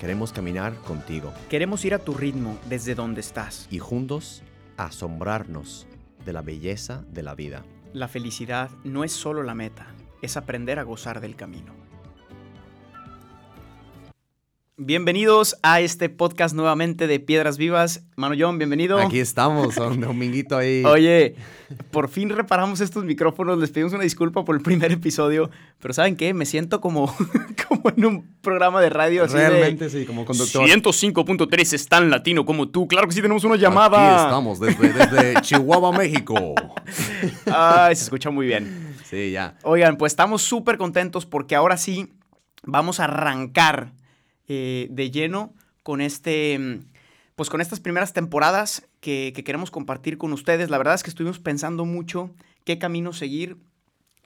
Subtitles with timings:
[0.00, 3.68] queremos caminar contigo Queremos ir a tu ritmo desde donde estás.
[3.70, 4.42] y juntos
[4.76, 5.86] asombrarnos
[6.24, 7.64] de la belleza de la vida.
[7.92, 9.88] La felicidad no es solo la meta,
[10.22, 11.74] es aprender a gozar del camino.
[14.82, 18.02] Bienvenidos a este podcast nuevamente de Piedras Vivas.
[18.16, 18.98] Mano John, bienvenido.
[18.98, 20.82] Aquí estamos, un dominguito ahí.
[20.86, 21.34] Oye,
[21.90, 25.50] por fin reparamos estos micrófonos, les pedimos una disculpa por el primer episodio,
[25.82, 26.32] pero ¿saben qué?
[26.32, 27.14] Me siento como,
[27.68, 30.66] como en un programa de radio así de, Realmente sí, como conductor.
[30.66, 32.88] 105.3 es tan latino como tú.
[32.88, 34.14] Claro que sí, tenemos una llamada.
[34.14, 36.54] Aquí estamos, desde, desde Chihuahua, México.
[37.52, 38.96] Ay, se escucha muy bien.
[39.04, 39.58] Sí, ya.
[39.62, 42.08] Oigan, pues estamos súper contentos porque ahora sí
[42.62, 43.99] vamos a arrancar
[44.52, 46.80] eh, de lleno con este, mm,
[47.36, 50.70] pues con estas primeras temporadas que, que queremos compartir con ustedes.
[50.70, 52.34] La verdad es que estuvimos pensando mucho
[52.64, 53.58] qué camino seguir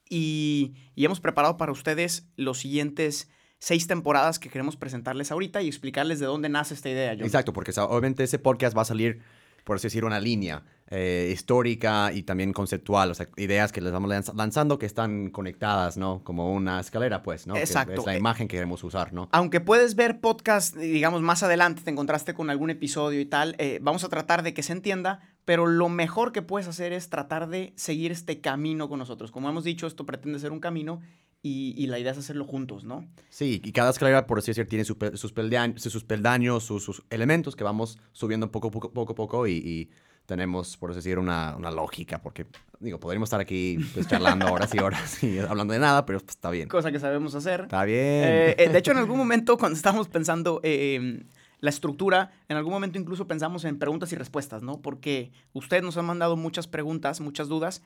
[0.08, 5.68] y, y hemos preparado para ustedes los siguientes seis temporadas que queremos presentarles ahorita y
[5.68, 7.12] explicarles de dónde nace esta idea.
[7.12, 9.20] Exacto, porque obviamente ese podcast va a salir,
[9.64, 13.92] por así decir, una línea eh, histórica y también conceptual, o sea, ideas que les
[13.92, 16.22] vamos lanz- lanzando que están conectadas, ¿no?
[16.22, 17.54] Como una escalera, pues, ¿no?
[17.54, 18.00] Que Exacto.
[18.02, 19.28] es la imagen que queremos usar, ¿no?
[19.32, 23.78] Aunque puedes ver podcast, digamos, más adelante, te encontraste con algún episodio y tal, eh,
[23.82, 27.48] vamos a tratar de que se entienda, pero lo mejor que puedes hacer es tratar
[27.48, 29.30] de seguir este camino con nosotros.
[29.30, 31.00] Como hemos dicho, esto pretende ser un camino
[31.44, 33.06] y, y la idea es hacerlo juntos, ¿no?
[33.28, 37.02] Sí, y cada escalera, por así decir, tiene su sus, peldaños, sus peldaños, sus, sus
[37.10, 39.90] elementos que vamos subiendo poco, poco, poco a poco y, y
[40.24, 42.46] tenemos, por así decir, una, una lógica, porque,
[42.80, 46.30] digo, podríamos estar aquí pues, charlando horas y horas y hablando de nada, pero pues,
[46.30, 46.66] está bien.
[46.66, 47.60] Cosa que sabemos hacer.
[47.64, 47.98] Está bien.
[47.98, 51.24] Eh, eh, de hecho, en algún momento, cuando estábamos pensando eh,
[51.60, 54.80] la estructura, en algún momento incluso pensamos en preguntas y respuestas, ¿no?
[54.80, 57.82] Porque ustedes nos han mandado muchas preguntas, muchas dudas,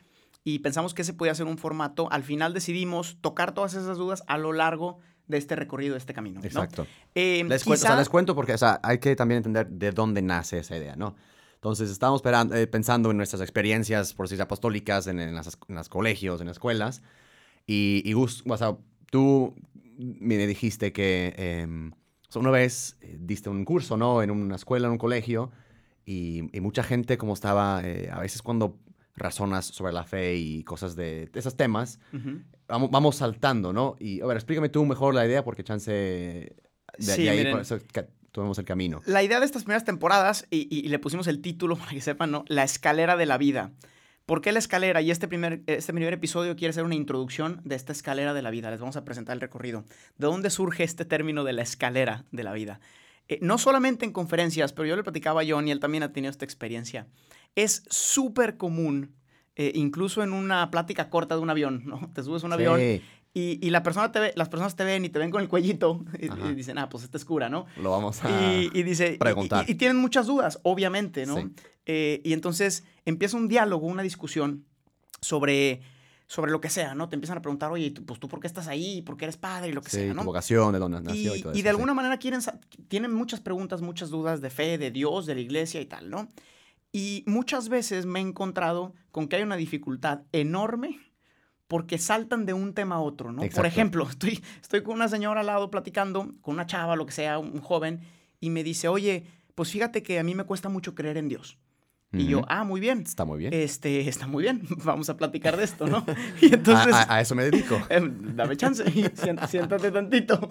[0.55, 2.11] y pensamos que ese podía ser un formato.
[2.13, 6.15] Al final decidimos tocar todas esas dudas a lo largo de este recorrido, de este
[6.15, 6.41] camino.
[6.41, 6.47] ¿no?
[6.47, 6.87] Exacto.
[7.15, 9.69] Eh, Les, cuento, o sea, quizá- les cuento porque o sea, hay que también entender
[9.69, 11.17] de dónde nace esa idea, ¿no?
[11.55, 15.89] Entonces, esperando- eh, pensando en nuestras experiencias, por decir, apostólicas, en, en las, en los
[15.89, 17.03] colegios, en las escuelas.
[17.67, 18.15] Y, y
[18.47, 18.77] o sea,
[19.11, 19.55] tú
[19.99, 21.35] me dijiste que
[22.33, 24.23] sea, una vez eh, diste un curso, ¿no?
[24.23, 25.51] En una escuela, en un colegio.
[26.07, 28.79] Y, y mucha gente, como estaba, eh, a veces cuando
[29.19, 31.99] razonas sobre la fe y cosas de, de esos temas,
[32.69, 33.97] vamos, vamos saltando, ¿no?
[33.99, 36.57] Y, a ver, explícame tú mejor la idea, porque chance de,
[36.99, 37.53] Sí, de ahí miren.
[37.53, 39.01] por eso ca- tomemos el camino.
[39.07, 42.01] La idea de estas primeras temporadas, y, y- y le pusimos el título para que
[42.01, 42.45] sepan, ¿no?
[42.49, 43.73] La escalera de la vida.
[44.27, 45.01] ¿Por qué la escalera?
[45.01, 48.51] Y este primer, este primer episodio quiere ser una introducción de esta escalera de la
[48.51, 48.71] vida.
[48.71, 49.85] Les vamos a presentar el recorrido.
[50.19, 52.79] ¿De dónde surge este término de la escalera de la vida?
[53.29, 56.13] Eh, no solamente en conferencias, pero yo le platicaba a John y él también ha
[56.13, 57.07] tenido esta experiencia.
[57.55, 59.15] Es súper común,
[59.57, 62.11] eh, incluso en una plática corta de un avión, ¿no?
[62.15, 62.81] Te subes a un avión
[63.35, 65.49] y, y la persona te ve, las personas te ven y te ven con el
[65.49, 67.67] cuellito y, dicen, ah, pues esta es cura, ¿no?
[67.81, 68.31] lo vamos a...
[68.31, 69.65] Y, y dice, preguntar.
[69.69, 71.37] Y, y tienen muchas dudas, obviamente, ¿no?
[71.37, 71.53] Sí.
[71.87, 74.67] Eh, y entonces empieza un diálogo, una discusión
[75.23, 75.81] sobre,
[76.29, 77.09] sobre lo que sea, ¿no?
[77.09, 79.37] Te empiezan a preguntar, oye, tú- pues tú por qué estás ahí, por qué eres
[79.39, 80.25] padre y lo que sí, sea, tu ¿no?
[80.25, 81.69] vocación, de dónde nació y, Y, todo y eso, de sí.
[81.69, 82.41] alguna manera quieren,
[82.87, 86.31] tienen muchas preguntas, muchas dudas de fe, de Dios, de la iglesia y tal, ¿no?
[86.93, 91.01] Y muchas veces me he encontrado con que hay una dificultad enorme
[91.67, 93.43] porque saltan de un tema a otro, ¿no?
[93.55, 97.13] Por ejemplo, estoy, estoy con una señora al lado platicando, con una chava, lo que
[97.13, 98.01] sea, un joven,
[98.41, 101.59] y me dice, oye, pues fíjate que a mí me cuesta mucho creer en Dios.
[102.13, 103.01] Y yo, ah, muy bien.
[103.07, 103.53] Está muy bien.
[103.53, 106.07] Este, está muy bien, vamos a platicar de esto, ¿no?
[106.41, 106.95] Y entonces...
[106.95, 107.79] a, a- a eso me dedico.
[107.91, 110.49] Em, dame chance, siént- siéntate tantito.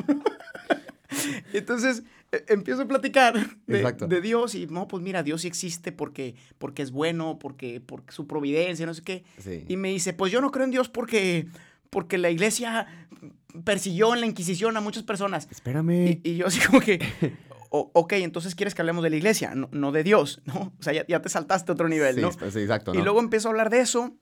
[1.53, 3.34] Entonces eh, empiezo a platicar
[3.66, 7.82] de, de Dios y no, pues mira, Dios sí existe porque, porque es bueno, porque,
[7.84, 9.23] porque su providencia, no sé qué.
[9.40, 9.66] Sí.
[9.67, 11.47] Y me dice, pues yo no creo en Dios porque,
[11.90, 12.85] porque la iglesia
[13.64, 15.47] persiguió en la Inquisición a muchas personas.
[15.49, 16.20] Espérame.
[16.23, 16.99] Y, y yo así como que,
[17.69, 20.73] "O- ok, entonces quieres que hablemos de la iglesia, no, no de Dios, ¿no?
[20.79, 22.29] O sea, ya, ya te saltaste a otro nivel, sí, ¿no?
[22.31, 24.16] esp- sí, exacto, Y luego empiezo a hablar de eso.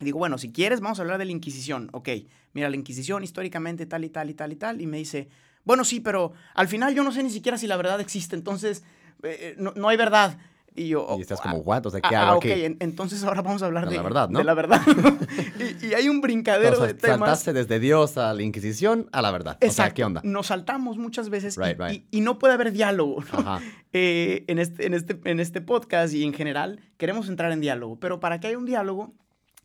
[0.00, 1.88] Y digo, bueno, si quieres, vamos a hablar de la Inquisición.
[1.92, 2.08] Ok,
[2.54, 4.80] mira, la Inquisición históricamente tal y tal y tal y tal.
[4.80, 5.28] Y me dice,
[5.64, 8.34] bueno, sí, pero al final yo no sé ni siquiera si la verdad existe.
[8.34, 8.82] Entonces,
[9.22, 10.38] eh, no, no hay verdad.
[10.74, 11.06] Y yo...
[11.18, 11.84] Y estás "Ah, como, what?
[11.86, 12.50] O sea, ¿qué ah, hago ah, aquí?
[12.50, 14.38] ok, en- entonces ahora vamos a hablar De de, la verdad, ¿no?
[14.38, 14.80] De la verdad.
[15.82, 17.18] y, y hay un brincadero Entonces, de temas.
[17.18, 19.56] saltaste desde Dios a la Inquisición a la verdad.
[19.56, 19.94] O sea, Exacto.
[19.94, 20.20] ¿qué onda?
[20.24, 22.06] Nos saltamos muchas veces y- Right, y, right.
[22.10, 23.22] y no puede haber diálogo.
[23.32, 23.38] ¿no?
[23.38, 23.60] Ajá.
[23.94, 28.00] Eh, en, este, en, este, en este podcast y en general queremos entrar en diálogo,
[28.00, 29.12] pero para que haya un diálogo,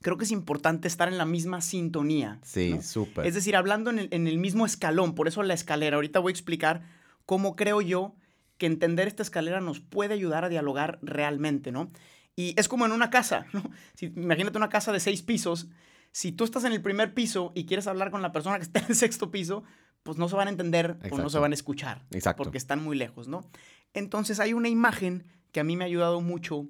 [0.02, 2.38] creo que es importante estar en la misma sintonía.
[2.44, 2.82] Sí, ¿no?
[2.82, 3.26] súper.
[3.26, 5.96] Es decir, hablando en el, en el mismo escalón, por eso la escalera.
[5.96, 6.82] Ahorita voy a explicar
[7.26, 8.16] cómo creo yo
[8.58, 11.92] que entender esta escalera nos puede ayudar a dialogar realmente, ¿no?
[12.36, 13.64] Y es como en una casa, ¿no?
[13.96, 15.68] Si, imagínate una casa de seis pisos.
[16.12, 18.80] Si tú estás en el primer piso y quieres hablar con la persona que está
[18.80, 19.64] en el sexto piso,
[20.04, 22.06] pues no se van a entender o no se van a escuchar.
[22.12, 22.44] Exacto.
[22.44, 23.50] Porque están muy lejos, ¿no?
[23.94, 26.68] Entonces hay una imagen que a mí me ha ayudado mucho,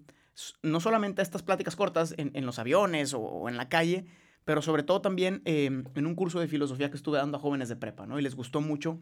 [0.64, 4.06] no solamente a estas pláticas cortas en, en los aviones o, o en la calle,
[4.48, 7.68] pero sobre todo también eh, en un curso de filosofía que estuve dando a jóvenes
[7.68, 8.18] de prepa, ¿no?
[8.18, 8.98] Y les gustó mucho.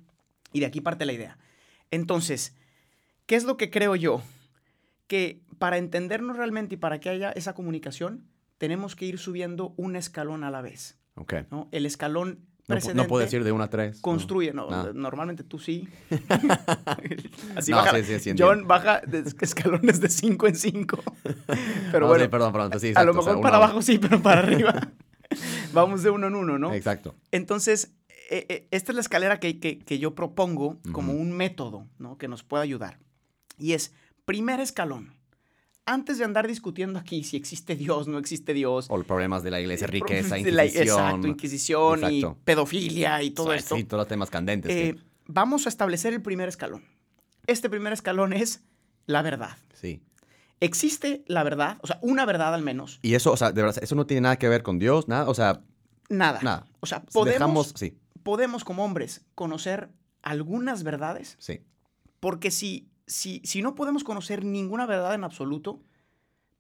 [0.52, 1.38] Y de aquí parte la idea.
[1.92, 2.56] Entonces,
[3.26, 4.22] ¿qué es lo que creo yo?
[5.08, 8.26] Que para entendernos realmente y para que haya esa comunicación,
[8.58, 11.34] tenemos que ir subiendo un escalón a la vez, Ok.
[11.52, 11.68] ¿no?
[11.72, 13.98] El escalón No, no puedes ir de una a tres.
[13.98, 14.02] ¿no?
[14.02, 15.88] construye, no, normalmente tú sí.
[17.56, 17.96] Así No, baja.
[17.98, 21.04] sí, sí, sí, John baja de escalones de 5 en 5.
[21.92, 22.72] Pero bueno, perdón, perdón.
[22.72, 24.92] pues a lo exacto, o sea, mejor para abajo sí, pero para arriba.
[25.74, 26.74] Vamos de uno en uno, ¿no?
[26.74, 27.16] Exacto.
[27.32, 27.94] Entonces,
[28.30, 32.18] eh, eh, esta es la escalera que, que- que yo propongo como un método, ¿no?
[32.18, 33.00] Que nos pueda ayudar.
[33.58, 33.94] Y es,
[34.26, 35.14] primer escalón.
[35.88, 38.88] Antes de andar discutiendo aquí si existe Dios, no existe Dios.
[38.90, 40.88] O los problemas de la iglesia, riqueza, la- inquisición.
[41.00, 43.76] exacto, Inquisición y pedofilia y todo esto.
[43.76, 44.72] Sí, todos los temas candentes.
[44.72, 44.96] Eh,
[45.28, 46.84] vamos a establecer el primer escalón.
[47.46, 48.64] Este primer escalón es
[49.06, 49.58] la verdad.
[49.74, 50.02] sí.
[50.62, 51.78] ¿Existe la verdad?
[51.82, 53.00] O sea, una verdad al menos.
[53.02, 55.28] Y eso, o sea, de verdad, eso no tiene nada que ver con Dios, nada.
[55.30, 55.62] O sea,
[56.10, 56.40] Nada.
[56.44, 56.66] nada.
[56.80, 59.90] O sea, podemos, Dejamos, sí, podemos como hombres conocer
[60.24, 61.60] algunas verdades, sí.
[62.22, 65.82] porque si, si, si no podemos conocer ninguna verdad en absoluto,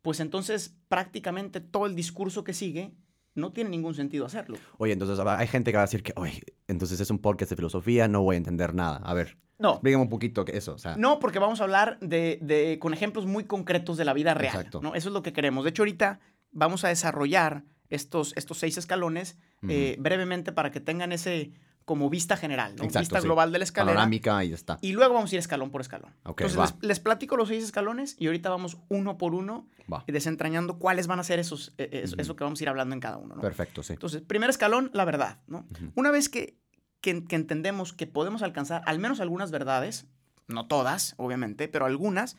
[0.02, 2.94] pues entonces prácticamente todo el discurso que sigue
[3.34, 4.58] no tiene ningún sentido hacerlo.
[4.78, 7.20] Oye, entonces a ver, hay gente que va a decir que, oye, entonces es un
[7.20, 8.98] podcast de filosofía, no voy a entender nada.
[8.98, 10.96] A ver, No, explícame un poquito que eso, o sea.
[10.96, 14.56] No, porque vamos a hablar de, de- con ejemplos muy concretos de la vida real.
[14.56, 14.80] Exacto.
[14.82, 14.96] ¿no?
[14.96, 15.64] Eso es lo que queremos.
[15.66, 16.20] De hecho, ahorita
[16.52, 19.38] vamos a desarrollar estos, estos seis escalones
[19.68, 21.52] eh, brevemente para que tengan ese
[21.86, 22.84] como vista general, ¿no?
[22.84, 23.26] Exacto, vista sí.
[23.28, 23.94] global de la escalera.
[23.96, 24.80] Panorámica y ya está.
[24.82, 26.16] Y luego vamos a ir escalón por escalón.
[26.26, 30.04] Entonces, les, les platico los seis escalones y ahorita vamos uno por uno Va.
[30.08, 32.96] y desentrañando cuáles van a ser esos, eh, eh, eso, que vamos a ir hablando
[32.96, 33.36] en cada uno.
[33.36, 33.42] ¿no?
[33.42, 33.94] Perfecto, sí.
[33.94, 35.68] Entonces, primer escalón, la verdad, ¿no?
[35.94, 36.58] Una vez que,
[37.02, 40.08] que- que entendemos que podemos alcanzar al menos algunas verdades,
[40.48, 42.36] no todas, obviamente, pero algunas,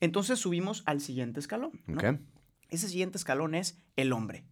[0.00, 1.80] entonces subimos al siguiente escalón.
[2.68, 4.44] Ese siguiente escalón es el hombre.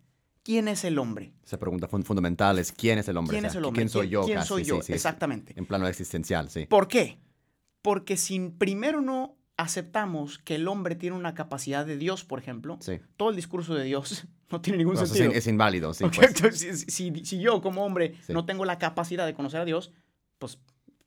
[0.47, 1.33] ¿Quién es el hombre?
[1.45, 3.35] Esa pregunta fun- fundamental es ¿quién es el hombre?
[3.35, 3.81] ¿Quién O es el hombre?
[3.81, 4.23] ¿Quién soy yo?
[4.25, 4.49] ¿Quién casi?
[4.49, 4.77] soy yo?
[4.77, 4.93] sí, sí.
[4.93, 5.55] Exactamente.
[5.57, 6.67] En plano existencial, sí.
[6.67, 7.19] ¿Por qué?
[7.83, 12.79] Porque si primero no aceptamos que el hombre tiene una capacidad de Dios, por ejemplo,
[12.81, 13.01] Sí.
[13.17, 15.33] todo el discurso de Dios no tiene ningún es, sentido.
[15.33, 16.05] es inválido, sí.
[16.05, 16.61] Ok, pues.
[16.61, 19.93] si, si- si yo como hombre no tengo la capacidad de conocer a Dios,
[20.39, 20.59] pues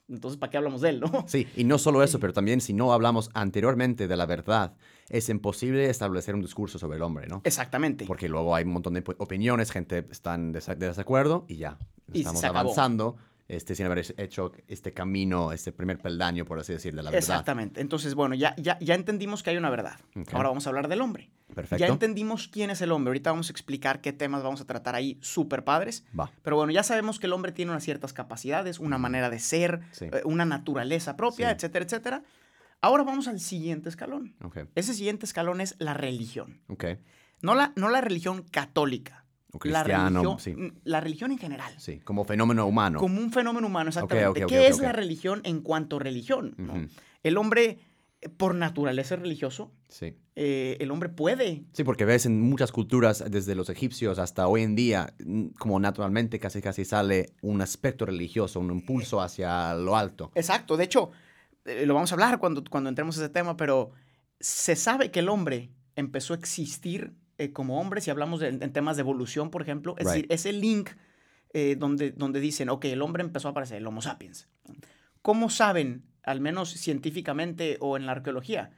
[0.10, 1.10] entonces ¿para qué hablamos de él, no?
[1.28, 4.74] Sí, y no solo eso, pero también si no hablamos anteriormente de la verdad,
[5.10, 7.42] es imposible establecer un discurso sobre el hombre, ¿no?
[7.44, 8.06] Exactamente.
[8.06, 11.58] Porque luego hay un montón de op- opiniones, gente está en desa- de desacuerdo y
[11.58, 11.78] ya.
[12.12, 12.60] Y Estamos acabó.
[12.60, 13.18] avanzando
[13.50, 17.18] este, sin haber hecho este camino, este primer peldaño, por así decir, de la verdad.
[17.20, 17.82] Exactamente.
[17.82, 20.00] Entonces, bueno, ya, ya, ya entendimos que hay una verdad.
[20.32, 21.32] Ahora vamos a hablar del hombre.
[21.54, 21.84] Perfecto.
[21.84, 23.10] Ya entendimos quién es el hombre.
[23.10, 26.06] Ahorita vamos a explicar qué temas vamos a tratar ahí súper padres.
[26.18, 26.32] Va.
[26.44, 29.82] Pero bueno, ya sabemos que el hombre tiene unas ciertas capacidades, una manera de ser,
[29.92, 30.06] Sí.
[30.06, 31.56] eh, una naturaleza propia, Sí.
[31.56, 32.24] etcétera, etcétera.
[32.82, 34.36] Ahora vamos al siguiente escalón.
[34.76, 36.62] Ese siguiente escalón es la religión.
[36.68, 36.86] Ok.
[37.42, 39.26] No la, no la religión católica.
[39.52, 40.54] O la religión, sí.
[40.54, 41.74] mm, la religión en general.
[41.78, 43.00] Sí, como fenómeno humano.
[43.00, 44.46] Como un fenómeno humano, exactamente.
[44.46, 46.54] ¿Qué es la religión en cuanto a religión?
[46.58, 46.88] no?
[47.24, 47.80] El hombre,
[48.22, 49.72] eh, por naturaleza es religioso.
[49.88, 50.16] Sí.
[50.36, 51.64] Eh, el hombre puede.
[51.74, 55.14] Sí, porque ves en muchas culturas, desde los egipcios hasta hoy en día,
[55.58, 60.32] como naturalmente casi casi sale un aspecto religioso, un impulso hacia lo alto.
[60.36, 60.78] Exacto.
[60.78, 61.10] De hecho,
[61.66, 63.92] eh, lo vamos a hablar cuando, cuando entremos a ese tema, pero
[64.40, 68.74] se sabe que el hombre empezó a existir eh, como hombre, si hablamos de- en
[68.74, 69.96] temas de evolución, por ejemplo.
[69.98, 70.14] Es Right.
[70.14, 70.92] decir, ese link
[71.52, 74.48] eh, donde, donde dicen, ok, el hombre empezó a aparecer, el Homo sapiens.
[75.24, 78.70] ¿Cómo saben, al menos científicamente o en la arqueología?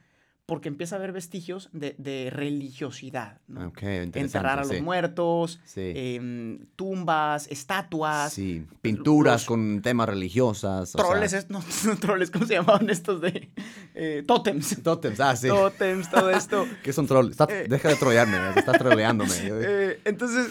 [0.52, 3.40] Porque empieza a haber vestigios de, de religiosidad.
[3.48, 3.68] ¿no?
[3.68, 4.20] Ok, interesante.
[4.20, 4.82] Enterrar a los sí.
[4.82, 5.92] muertos, Sí.
[5.94, 8.34] em, tumbas, estatuas.
[8.34, 10.94] Sí, pinturas los- con temas religiosas.
[10.94, 13.50] o sea, Troles, es- no, no, troles, ¿cómo se llamaban estos de
[13.94, 14.82] eh, tótems?
[14.82, 15.48] Tótems, ah, sí.
[15.48, 16.66] Tótems, todo esto.
[16.82, 17.30] ¿Qué es un troll?
[17.30, 17.64] Está- Eh.
[17.66, 19.32] Deja de trollearme, estás troleándome.
[19.42, 20.48] Eh, entonces,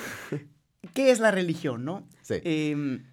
[0.96, 2.08] ¿qué es la religión, no?
[2.24, 2.36] sí.
[2.44, 3.04] Em,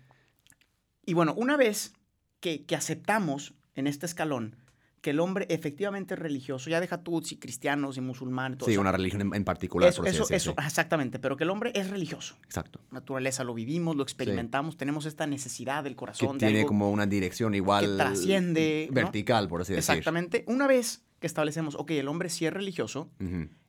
[1.04, 1.92] y bueno, una vez
[2.40, 4.56] que, que aceptamos en este escalón
[5.00, 8.58] que el hombre efectivamente es religioso, ya deja tú si cristianos y musulmanes.
[8.64, 8.80] Sí, eso.
[8.80, 9.88] una religión en, en particular.
[9.90, 10.66] Eso, por eso, decir, eso, sí.
[10.66, 12.36] exactamente, pero que el hombre es religioso.
[12.44, 12.80] Exacto.
[12.90, 16.90] Naturaleza, lo vivimos, lo experimentamos, tenemos esta necesidad del Que corazón de tiene algo como
[16.90, 17.96] una dirección igual.
[17.96, 18.94] trasciende, ¿no?
[18.94, 19.92] Vertical, por así decir.
[19.92, 20.44] Exactamente.
[20.48, 23.10] Una vez que establecemos, ok, el hombre sí es religioso,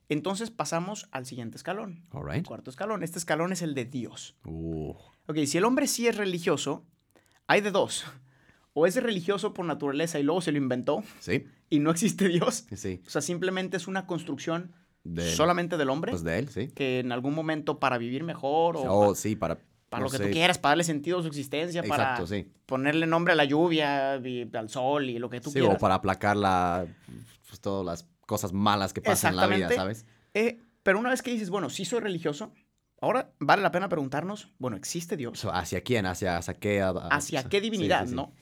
[0.08, 2.04] entonces pasamos al siguiente escalón.
[2.10, 2.44] All right.
[2.46, 3.02] cuarto escalón.
[3.04, 4.36] Este escalón es el de Dios.
[4.44, 4.94] Uh,
[5.26, 6.84] Ok, si el hombre sí es religioso,
[7.46, 8.04] hay de dos.
[8.72, 12.66] O es religioso por naturaleza y luego se lo inventó sí, y no existe Dios.
[12.74, 13.02] sí.
[13.06, 14.72] O sea, simplemente es una construcción
[15.02, 16.68] De, solamente del hombre Pues de él, sí.
[16.68, 19.58] que en algún momento para vivir mejor o Oh, pa- sí, para.
[19.88, 20.26] para no lo que sé.
[20.26, 22.46] tú quieras, para darle sentido a su existencia, para Exacto, sí.
[22.66, 25.76] ponerle nombre a la lluvia, y al sol y lo que tú Sí, quieras.
[25.76, 26.86] o para aplacar la,
[27.48, 29.68] pues, todas las cosas malas que pasan en la vida.
[29.74, 30.06] ¿sabes?
[30.34, 32.52] Eh, pero una vez que dices, bueno, sí soy religioso,
[33.00, 35.44] ahora vale la pena preguntarnos, bueno, ¿existe Dios?
[35.52, 36.06] ¿Hacia quién?
[36.06, 36.80] ¿Hacia, hacia qué?
[36.82, 38.14] a- ¿Hacia o qué divinidad, sí, sí.
[38.14, 38.32] no?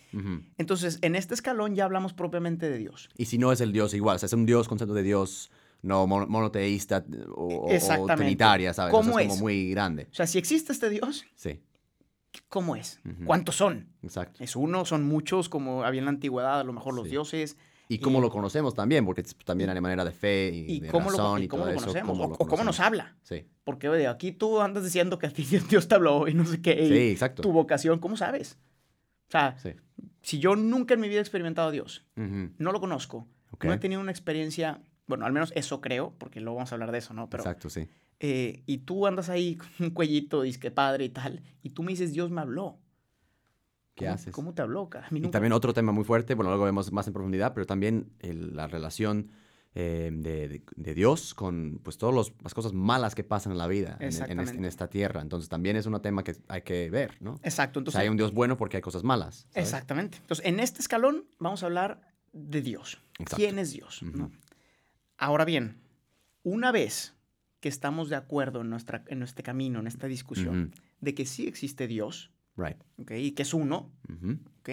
[0.57, 3.09] Entonces, en este escalón ya hablamos propiamente de Dios.
[3.17, 5.51] Y si no es el Dios igual, o sea, es un Dios, concepto de Dios
[5.83, 7.05] no mono- monoteísta
[7.37, 8.93] o, o- o trinitaria, ¿sabes?
[8.95, 9.31] O sea, ¿Cómo es es?
[9.33, 10.09] como muy grande.
[10.11, 11.61] O sea, si existe este Dios, Sí,
[12.49, 13.01] ¿cómo es?
[13.25, 13.89] ¿Cuántos son?
[14.03, 14.43] exacto.
[14.43, 14.85] ¿Es uno?
[14.85, 15.49] ¿Son muchos?
[15.49, 17.57] Como había en la antigüedad, a lo mejor los dioses.
[17.91, 20.81] Y cómo y- lo conocemos también, porque es- también hay manera de fe y, ¿Y
[20.81, 21.87] de cómo, lo, razón y y cómo todo lo eso.
[21.87, 22.11] conocemos?
[22.13, 22.81] cómo o, lo o cómo nos conocemos.
[22.87, 23.17] habla.
[23.23, 26.45] Sí, Porque oye, aquí tú andas diciendo que a ti Dios te habló y no
[26.45, 26.87] sé qué.
[26.89, 27.43] sí, exacto.
[27.43, 28.59] Tu vocación, ¿cómo sabes?
[29.29, 29.71] O sea, Sí.
[30.23, 32.51] si yo nunca en mi vida he experimentado a Dios, Ujú.
[32.59, 33.65] no lo conozco, Ok.
[33.65, 36.93] no he tenido una experiencia, bueno, al menos eso creo, porque luego vamos a hablar
[36.93, 37.29] de eso, ¿no?
[37.31, 37.89] Pero, Exacto, sí.
[38.21, 41.93] eh, y tú andas ahí con un cuellito, disque padre y tal, y tú me
[41.93, 42.79] dices, Dios me habló.
[43.99, 44.33] ¿Qué ¿Cómo- haces?
[44.35, 44.89] ¿Cómo te habló?
[44.89, 45.07] cara?
[45.11, 48.55] Y también otro tema muy fuerte, bueno, luego vemos más en profundidad, pero también el-
[48.57, 49.31] la relación
[49.75, 53.67] eh, de, de- de Dios con pues todas las cosas malas que pasan en la
[53.67, 55.21] vida, en- en, en esta tierra.
[55.21, 57.39] Entonces también es un tema que hay que ver, ¿no?
[57.45, 57.93] Exacto, O entonces...
[57.99, 59.47] sea, hay un Dios bueno porque hay cosas malas.
[59.51, 59.69] ¿sabes?
[59.69, 60.17] Exactamente.
[60.19, 62.01] Entonces, en este escalón vamos a hablar
[62.33, 62.99] de Dios.
[63.19, 63.37] Exacto.
[63.37, 64.03] ¿Quién es Dios?
[64.03, 64.17] Ujú.
[64.17, 64.31] ¿no?
[65.19, 65.77] Ahora bien,
[66.43, 67.15] una vez
[67.61, 70.83] que estamos de acuerdo en, nuestra, en este camino, en esta discusión, Ujú.
[71.03, 72.77] de que sí existe Dios, Right.
[72.99, 73.13] ¿ok?
[73.13, 74.39] Y que es uno, Ujú.
[74.61, 74.71] ¿ok?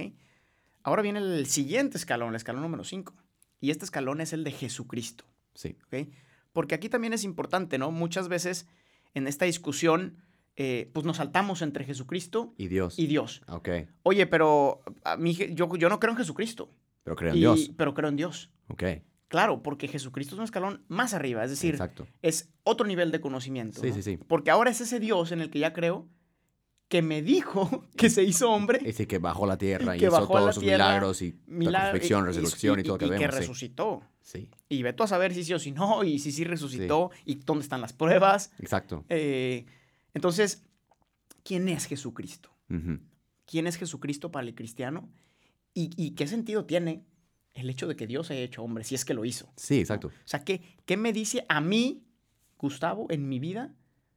[0.84, 3.14] Ahora viene el siguiente escalón, el escalón número 5.
[3.62, 5.24] Y este escalón es el de Jesucristo,
[5.54, 5.78] Sí.
[5.88, 6.10] ¿ok?
[6.52, 7.92] Porque aquí también es importante, ¿no?
[7.92, 8.68] Muchas veces
[9.14, 10.18] en esta discusión,
[10.58, 12.98] eh, pues nos saltamos entre Jesucristo Y Dios.
[13.00, 13.42] y Dios.
[13.48, 13.70] Ok.
[14.04, 16.70] Oye, pero a mí, yo, yo no creo en Jesucristo.
[17.04, 17.72] Pero creo en y- Dios.
[17.78, 18.52] Pero creo en Dios.
[18.68, 18.84] Ok.
[19.28, 22.08] Claro, porque Jesucristo es un escalón más arriba, es decir, Exacto.
[22.22, 23.82] es otro nivel de conocimiento.
[23.82, 23.96] Sí, ¿no?
[23.96, 24.18] sí, sí.
[24.18, 26.08] Porque ahora es ese Dios en el que ya creo
[26.88, 30.14] que me dijo que se hizo hombre, Ese que bajó la tierra y, que hizo
[30.14, 33.34] bajó todos sus tierra, milagros y milagro- y- resurrección y, todo lo que y vemos.
[33.34, 33.40] sí.
[33.40, 34.04] resucitó.
[34.22, 34.50] Sí.
[34.70, 37.36] Y ve tú a saber si sí o si no, y si sí resucitó, y
[37.36, 38.52] dónde están las pruebas.
[38.60, 39.06] Exacto.
[39.10, 39.66] Eh,
[40.16, 40.64] entonces,
[41.44, 42.50] ¿quién es Jesucristo?
[43.46, 45.08] ¿Quién es Jesucristo para el cristiano?
[45.76, 47.04] ¿Y, y qué sentido tiene
[47.54, 49.52] el hecho de que Dios haya hecho hombre, si es que lo hizo?
[49.58, 50.08] Sí, exacto.
[50.08, 52.04] O sea, ¿qué, ¿qué me dice a mí,
[52.58, 53.76] Gustavo, en mi vida,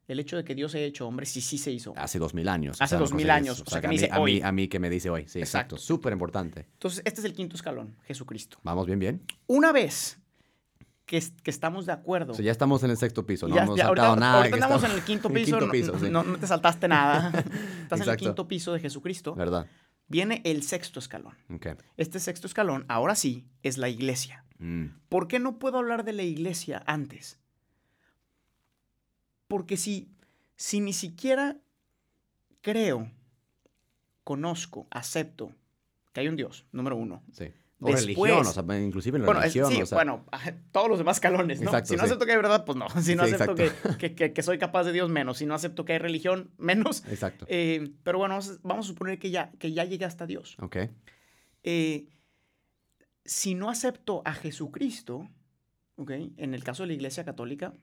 [0.08, 1.92] el hecho de que Dios haya hecho hombre si sí se hizo?
[1.96, 2.80] Hace dos mil años.
[2.82, 4.42] Hace dos mil años, o sea, que a me mí- dice a mí, hoy.
[4.42, 5.28] a mí que me dice hoy.
[5.28, 5.76] Sí, exacto.
[5.76, 6.66] Súper importante.
[6.72, 8.58] Entonces, este es el quinto escalón, Jesucristo.
[8.64, 9.22] Vamos bien, bien.
[9.46, 10.18] Una vez
[11.06, 12.32] que, que estamos de acuerdo.
[12.32, 13.48] O sea, ya estamos en el sexto piso.
[13.48, 14.36] No ya- hemos ya- saltado ahorita, nada.
[14.38, 15.44] ahorita que andamos en estamos- el quinto piso.
[15.58, 16.10] quinto no- piso, sí.
[16.10, 17.28] no, no te saltaste nada.
[17.82, 19.34] Estás en el quinto piso de Jesucristo.
[19.34, 19.66] ¿Verdad?
[20.10, 21.34] Viene el sexto escalón.
[21.98, 24.44] Este sexto escalón, ahora sí, es la iglesia.
[24.58, 24.86] Mm.
[25.10, 27.38] ¿Por qué no puedo hablar de la iglesia antes?
[29.48, 30.08] Porque si,
[30.56, 31.56] si ni siquiera
[32.60, 33.10] creo,
[34.24, 35.52] conozco, acepto
[36.12, 37.22] que hay un Dios, número uno.
[37.32, 37.46] Sí.
[37.80, 39.70] O Después- religión, o sea, inclusive en la Bueno, religión.
[39.72, 40.24] sí, o sea, bueno,
[40.72, 41.66] todos los demás escalones, ¿no?
[41.70, 42.06] Exacto, si no sí.
[42.06, 42.86] acepto que hay verdad, pues no.
[43.02, 45.38] Si no Sí, acepto que, que- que- que soy capaz de Dios, menos.
[45.38, 47.04] Si no acepto que hay religión, menos.
[47.06, 47.46] Exacto.
[47.48, 50.56] Eh, pero bueno, vamos a, vamos a suponer que ya, que ya llegué hasta Dios.
[50.60, 50.76] ok.
[51.62, 52.08] Eh,
[53.24, 55.28] si no acepto a Jesucristo,
[55.96, 56.10] ¿ok?
[56.36, 57.74] En el caso de la Iglesia Católica,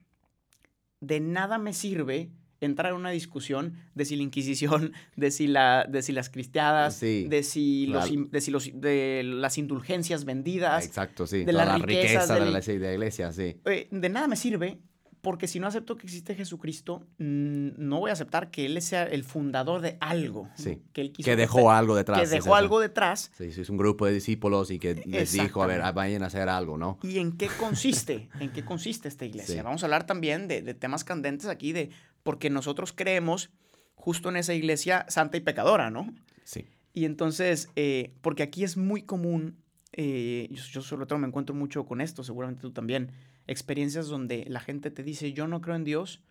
[1.00, 5.86] de nada me sirve entrar en una discusión de si la Inquisición, de si, la,
[5.88, 8.28] de si las cristiadas, Sí, de, si los, claro.
[8.30, 10.86] de si los de las indulgencias vendidas.
[10.86, 11.44] Exacto, sí.
[11.44, 13.56] de la riqueza de de la iglesia, sí.
[13.64, 14.78] Eh, de nada me sirve
[15.26, 19.02] porque si no acepto que existe Jesucristo, mm, no voy a aceptar que Él sea
[19.02, 20.48] el fundador de algo.
[20.92, 22.20] Que, él quiso Que hacer- dejó algo detrás.
[22.20, 23.32] que dejó algo detrás.
[23.36, 26.48] Sí, es un grupo de discípulos y que les dijo, a ver, vayan a hacer
[26.48, 27.00] algo, ¿no?
[27.02, 28.28] ¿Y en qué consiste?
[28.40, 29.56] ¿En qué consiste esta iglesia?
[29.56, 29.60] Sí.
[29.62, 31.90] Vamos a hablar también de, de temas candentes aquí, de
[32.22, 33.50] porque nosotros creemos
[33.96, 36.14] justo en esa iglesia santa y pecadora, ¿no?
[36.44, 36.66] Sí.
[36.94, 39.56] Y entonces, eh, porque aquí es muy común,
[39.92, 43.10] eh, yo, yo sobre todo me encuentro mucho con esto, seguramente tú también,
[43.46, 46.22] experiencias donde la gente te dice, yo no creo en Dios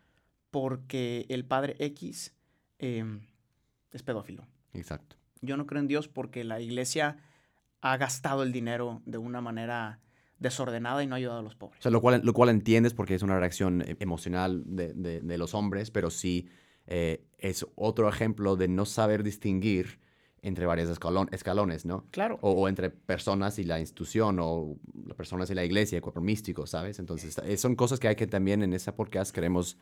[0.52, 2.34] porque el padre X
[2.80, 3.04] eh,
[3.92, 4.46] es pedófilo.
[4.74, 5.16] Exacto.
[5.42, 7.18] Yo no creo en Dios porque la iglesia
[7.82, 10.00] ha gastado el dinero de una manera
[10.40, 11.80] desordenada y no ha ayudado a los pobres.
[11.80, 15.22] O sea, lo cual, lo cual entiendes porque es una reacción e- emocional de, de-
[15.22, 16.50] de los hombres, pero sí
[16.88, 20.00] eh, es otro ejemplo de no saber distinguir
[20.48, 20.90] entre varios
[21.32, 22.06] escalones, ¿no?
[22.12, 22.38] Claro.
[22.42, 26.22] O, o entre personas y la institución, o las personas y la iglesia, el cuerpo
[26.22, 27.00] místico, ¿sabes?
[27.00, 29.78] Entonces, eh, son cosas que hay que también en esa podcast queremos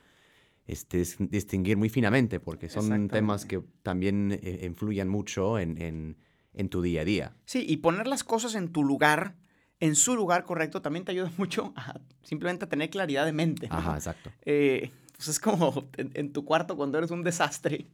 [0.65, 6.17] este, dis- distinguir muy finamente, porque son temas que también eh, influyen mucho en, en-
[6.53, 7.35] en tu día a día.
[7.45, 9.35] Sí, y poner las cosas en tu lugar,
[9.79, 13.67] en su lugar correcto, también te ayuda mucho a simplemente a tener claridad de mente.
[13.67, 13.75] ¿no?
[13.75, 14.31] Ajá, exacto.
[14.45, 17.87] Eh, pues es como en, en tu cuarto cuando eres un desastre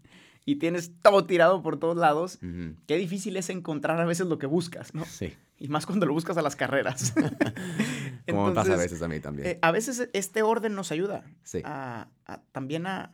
[0.52, 2.40] y tienes todo tirado por todos lados.
[2.88, 5.06] Qué difícil es encontrar a veces lo que buscas, ¿no?
[5.06, 7.14] Sí, Y más cuando lo buscas a las carreras.
[8.30, 9.48] como me pasa a veces a mí también.
[9.48, 11.62] eh, a veces este orden nos ayuda Sí.
[11.66, 13.12] a, a- también a,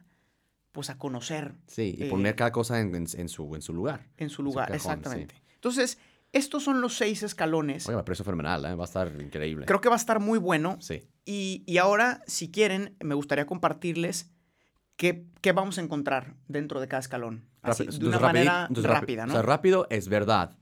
[0.72, 3.74] pues a conocer Sí, y eh, poner cada cosa en, en- en su, en su
[3.74, 4.08] lugar.
[4.18, 4.70] en su su lugar.
[4.70, 4.76] sí.
[4.76, 5.36] Exactamente.
[5.56, 5.98] Entonces,
[6.32, 7.88] estos son los seis escalones.
[7.88, 8.76] Oye, me parece fenomenal, ¿eh?
[8.76, 9.66] va a estar increíble.
[9.66, 10.78] Creo que va a estar muy bueno.
[10.82, 11.08] Sí.
[11.24, 14.32] Y, y ahora, si quieren, me gustaría compartirles
[14.98, 17.46] qué, qué vamos a encontrar dentro de cada escalón.
[17.62, 19.34] Así, Rápido, de una manera rápida, ¿no?
[19.34, 20.56] O sea, rápido es verdad.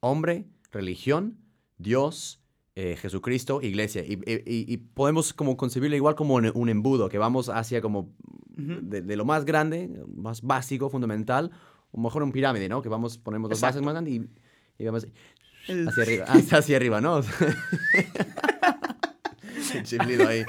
[0.00, 1.38] Hombre, religión,
[1.78, 2.40] Dios,
[2.74, 4.02] eh, Jesucristo, iglesia.
[4.04, 8.14] Y, y- y- podemos como concebirlo igual como un, embudo, que vamos hacia como
[8.56, 11.50] de, de lo más grande, más básico, fundamental,
[11.90, 12.80] o mejor un pirámide, ¿no?
[12.82, 14.28] Que vamos, ponemos las bases más grandes y,
[14.78, 15.06] y vamos
[15.68, 17.20] El- hacia arriba, hacia, hacia arriba, ¿no?
[19.82, 20.44] Chiflido ahí.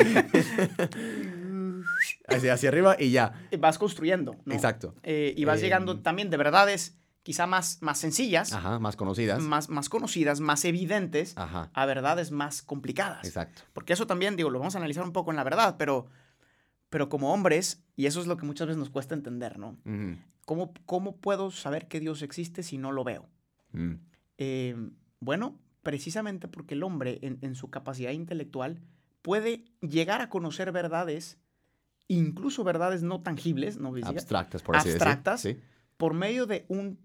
[2.27, 3.47] Hacia, hacia arriba y ya.
[3.59, 4.53] Vas construyendo, ¿no?
[4.53, 4.93] Exacto.
[5.03, 9.41] Eh, y vas Eh, llegando también de verdades quizá más, más sencillas, Ajá, más conocidas.
[9.41, 13.25] más, más conocidas, más evidentes, Ajá, a verdades más complicadas.
[13.27, 13.63] exacto.
[13.73, 16.07] Porque eso también, digo, lo vamos a analizar un poco en la verdad, pero,
[16.89, 19.77] pero como hombres, y eso es lo que muchas veces nos cuesta entender, ¿no?
[20.45, 23.27] ¿Cómo, cómo puedo saber que Dios existe si no lo veo?
[23.73, 23.95] Mm.
[24.37, 24.75] Eh,
[25.19, 28.79] bueno, precisamente porque el hombre, en, en su capacidad intelectual,
[29.21, 31.37] puede llegar a conocer verdades,
[32.07, 33.93] incluso verdades no tangibles, ¿no?
[33.93, 35.43] Decía, Abstractas, por así Abstractas.
[35.43, 35.63] decir.
[35.97, 36.99] por medio de un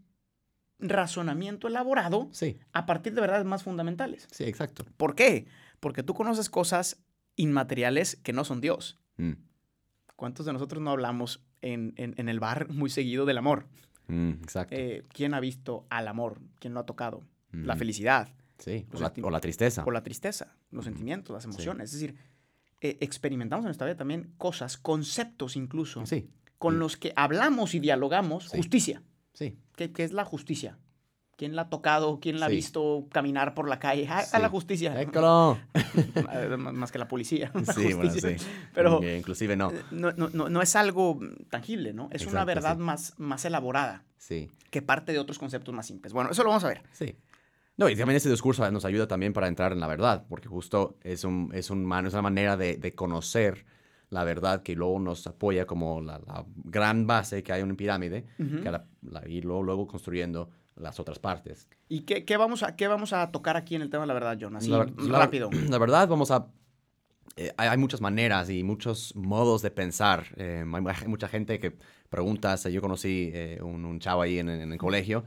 [0.79, 4.27] razonamiento elaborado Sí, a partir de verdades más fundamentales.
[4.31, 4.85] sí, exacto.
[4.97, 5.47] ¿Por qué?
[5.81, 7.03] Porque tú conoces cosas
[7.37, 8.99] inmateriales que no son Dios.
[9.17, 9.33] Mm.
[10.17, 13.67] ¿Cuántos de nosotros no hablamos en, en- en el bar muy seguido del amor?
[14.09, 14.75] Mm, exacto.
[14.77, 16.41] Eh, ¿Quién ha visto al amor?
[16.59, 17.23] ¿Quién lo ha tocado?
[17.53, 17.79] La Mm.
[17.79, 19.85] felicidad, Sí, o la, senti- o la tristeza.
[19.87, 21.49] o la tristeza, los sentimientos, las Sí.
[21.51, 21.93] emociones.
[21.93, 22.17] Es decir,
[22.83, 26.79] eh, experimentamos en nuestra vida también cosas, conceptos incluso, Sí, con Mm.
[26.79, 28.57] los que hablamos y dialogamos Sí.
[28.59, 29.03] justicia.
[29.33, 29.57] sí.
[29.77, 30.79] ¿Qué, qué es la justicia?
[31.37, 32.21] ¿Quién la ha tocado?
[32.21, 34.07] ¿Quién la ha visto caminar por la calle?
[34.09, 34.37] Ah, Sí.
[34.37, 35.01] A la justicia.
[35.01, 35.59] Écalo.
[35.75, 37.51] Eh, más que la policía.
[37.55, 38.37] la Sí, bueno, sí.
[38.75, 39.73] Pero Inclusive no.
[39.90, 41.18] no, no, no, es algo
[41.51, 42.09] tangible, ¿no?
[42.12, 46.12] Es una verdad más, más elaborada Sí, que parte de otros conceptos más simples.
[46.12, 46.83] Bueno, eso lo vamos a ver.
[46.92, 47.16] sí.
[47.83, 50.97] No, y también ese discurso nos ayuda también para entrar en la verdad, porque justo
[51.03, 53.64] es, un, es, un, man- es una manera de, de conocer
[54.11, 57.77] la verdad que luego nos apoya como la, la gran base que hay en una
[57.77, 58.61] pirámide, Ujú.
[58.62, 61.68] que la, la- y luego, luego construyendo las otras partes.
[61.88, 64.14] ¿Y qué, qué vamos a, qué vamos a tocar aquí en el tema de la
[64.14, 64.55] verdad, John?
[64.57, 64.87] Así, La-
[65.18, 65.51] rápido.
[65.71, 66.47] La verdad, vamos a...
[67.37, 70.27] eh, hay, hay muchas maneras y muchos modos de pensar.
[70.37, 71.75] Eh, hay, hay mucha gente que
[72.09, 75.25] pregunta, yo conocí eh, un, un chavo ahí en, en el colegio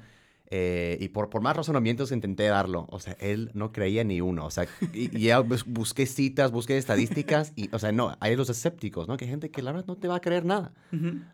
[0.50, 2.86] eh, y por, por más razonamientos intenté darlo.
[2.90, 4.46] O sea, él no creía ni uno.
[4.46, 8.36] O sea, y, y ya bus- busqué citas, busqué estadísticas y, o sea, no, hay
[8.36, 9.18] los escépticos, ¿no?
[9.18, 10.74] Que hay gente que la verdad no te va a creer nada.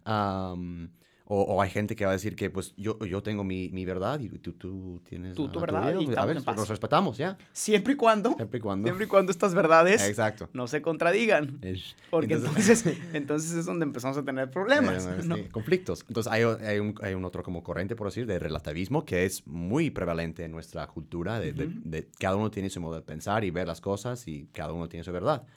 [0.05, 0.89] Am,
[1.33, 3.85] o, o hay gente que va a decir que, pues, yo, yo tengo mi, mi
[3.85, 6.01] verdad y tú, tú tienes Tú tu verdad tuya.
[6.03, 6.57] y Pues, a ver, en paz.
[6.57, 7.37] nos respetamos, ¿ya?
[7.53, 8.85] Siempre y cuando, Siempre y cuando.
[8.87, 10.49] siempre y cuando estas verdades Exacto.
[10.51, 11.61] no se contradigan.
[12.09, 15.05] Porque Entonces- entonces, entonces es donde empezamos a tener problemas.
[15.05, 15.37] Eh, ¿no?
[15.37, 16.03] sí, conflictos.
[16.07, 19.47] Entonces hay, hay un, hay un otro como corriente, por decir, de relativismo que es
[19.47, 21.79] muy prevalente en nuestra cultura, de, de- Ujú.
[21.85, 24.89] de cada uno tiene su modo de pensar y ver las cosas y cada uno
[24.89, 25.47] tiene su verdad.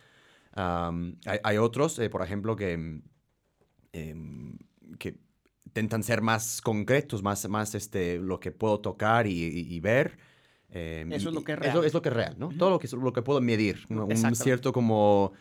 [0.52, 3.00] Am, hay, hay otros, eh, por ejemplo, que,
[3.92, 4.58] em,
[4.98, 5.18] que
[5.74, 10.16] intentan ser más concretos, más, más este, lo que puedo tocar y, y- y ver.
[10.70, 11.84] em, Eso es lo que es real.
[11.84, 12.46] es lo que es real, ¿no?
[12.46, 12.56] Ujú.
[12.58, 13.84] Todo lo que, lo que puedo medir.
[13.88, 14.04] ¿no?
[14.04, 14.44] Un Exactamente.
[14.44, 15.32] cierto como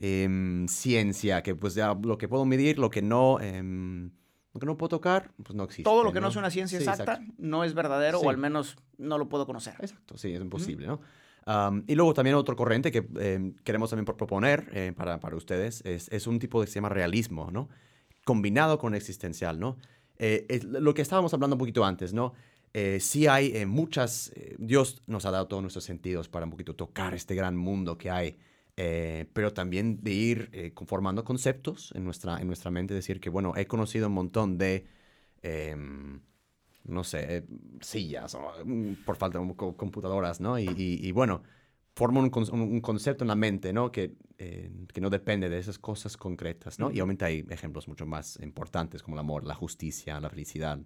[0.00, 4.10] em, ciencia, que pues ya lo que puedo medir, lo que no, em,
[4.54, 5.82] lo que no puedo tocar, pues no existe.
[5.84, 7.34] Todo lo que no es una ciencia Sí, exacta exacto.
[7.38, 8.26] no es verdadero Sí.
[8.26, 9.74] o al menos no lo puedo conocer.
[9.78, 11.00] Exacto, sí, es imposible, ¿no?
[11.44, 15.36] Am, y luego también otro corriente que em, queremos también pro- proponer eh, para, para
[15.36, 17.68] ustedes es, es un tipo de que se llama realismo, ¿no?
[18.24, 19.76] Combinado con existencial, ¿no?
[20.18, 22.34] Eh, lo que estábamos hablando un poquito antes, ¿no?
[22.74, 26.50] Eh, sí hay eh, muchas, eh, Dios nos ha dado todos nuestros sentidos para un
[26.50, 28.38] poquito tocar este gran mundo que hay,
[28.74, 33.66] pero también de ir conformando conceptos en nuestra, en nuestra mente, decir que, bueno, he
[33.66, 34.86] conocido un montón de...
[35.42, 36.20] em,
[36.84, 37.44] no sé,
[37.80, 40.58] sillas o mm, por falta de co- computadoras, ¿no?
[40.58, 41.42] Y bueno,
[41.94, 43.92] forma un, un- concepto en la mente, ¿no?
[43.92, 46.90] Que, eh, que no depende de esas cosas concretas, ¿no?
[46.90, 50.78] Y obviamente hay ejemplos mucho más importantes como el amor, la justicia, la felicidad.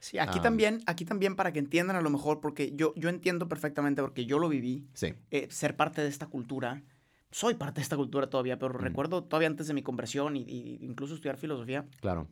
[0.00, 3.48] Sí, aquí también, aquí también para que entiendan a lo mejor, porque yo, yo entiendo
[3.48, 6.82] perfectamente, porque yo lo viví, Sí, eh, ser parte de esta cultura.
[7.30, 10.78] Soy parte de esta cultura todavía, pero recuerdo todavía antes de mi conversión y, y
[10.82, 12.28] incluso estudiar filosofía, claro.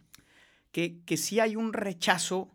[0.70, 2.50] que, que sí hay un rechazo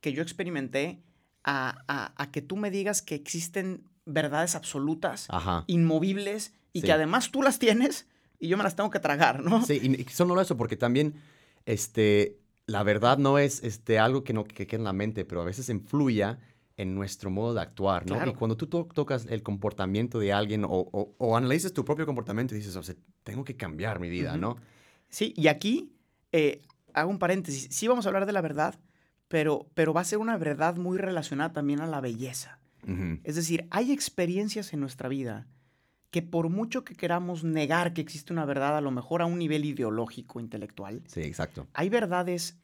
[0.00, 1.02] que yo experimenté
[1.44, 5.64] a, a- a que tú me digas que existen verdades absolutas, Ajá.
[5.66, 6.86] inmovibles, y Sí.
[6.86, 8.06] que además tú las tienes
[8.38, 9.64] y yo me las tengo que tragar, ¿no?
[9.64, 11.14] Sí, y, solo eso, porque también,
[11.66, 15.40] este, la verdad no es este, algo que, no, que quede en la mente, pero
[15.42, 16.38] a veces influya
[16.76, 18.14] en nuestro modo de actuar, ¿no?
[18.16, 18.30] Claro.
[18.30, 22.06] Y cuando tú to- tocas el comportamiento de alguien o, o, o analizas tu propio
[22.06, 22.94] comportamiento y dices, o sea,
[23.24, 24.36] tengo que cambiar mi vida.
[24.36, 24.56] ¿no?
[25.08, 25.92] Sí, y aquí
[26.30, 26.62] eh,
[26.94, 27.66] hago un paréntesis.
[27.74, 28.76] Sí vamos a hablar de la verdad,
[29.26, 32.60] pero, pero va a ser una verdad muy relacionada también a la belleza.
[33.24, 35.46] Es decir, hay experiencias en nuestra vida
[36.10, 39.38] que por mucho que queramos negar que existe una verdad, a lo mejor a un
[39.38, 41.66] nivel ideológico, intelectual, Sí, exacto.
[41.74, 42.56] hay verdades,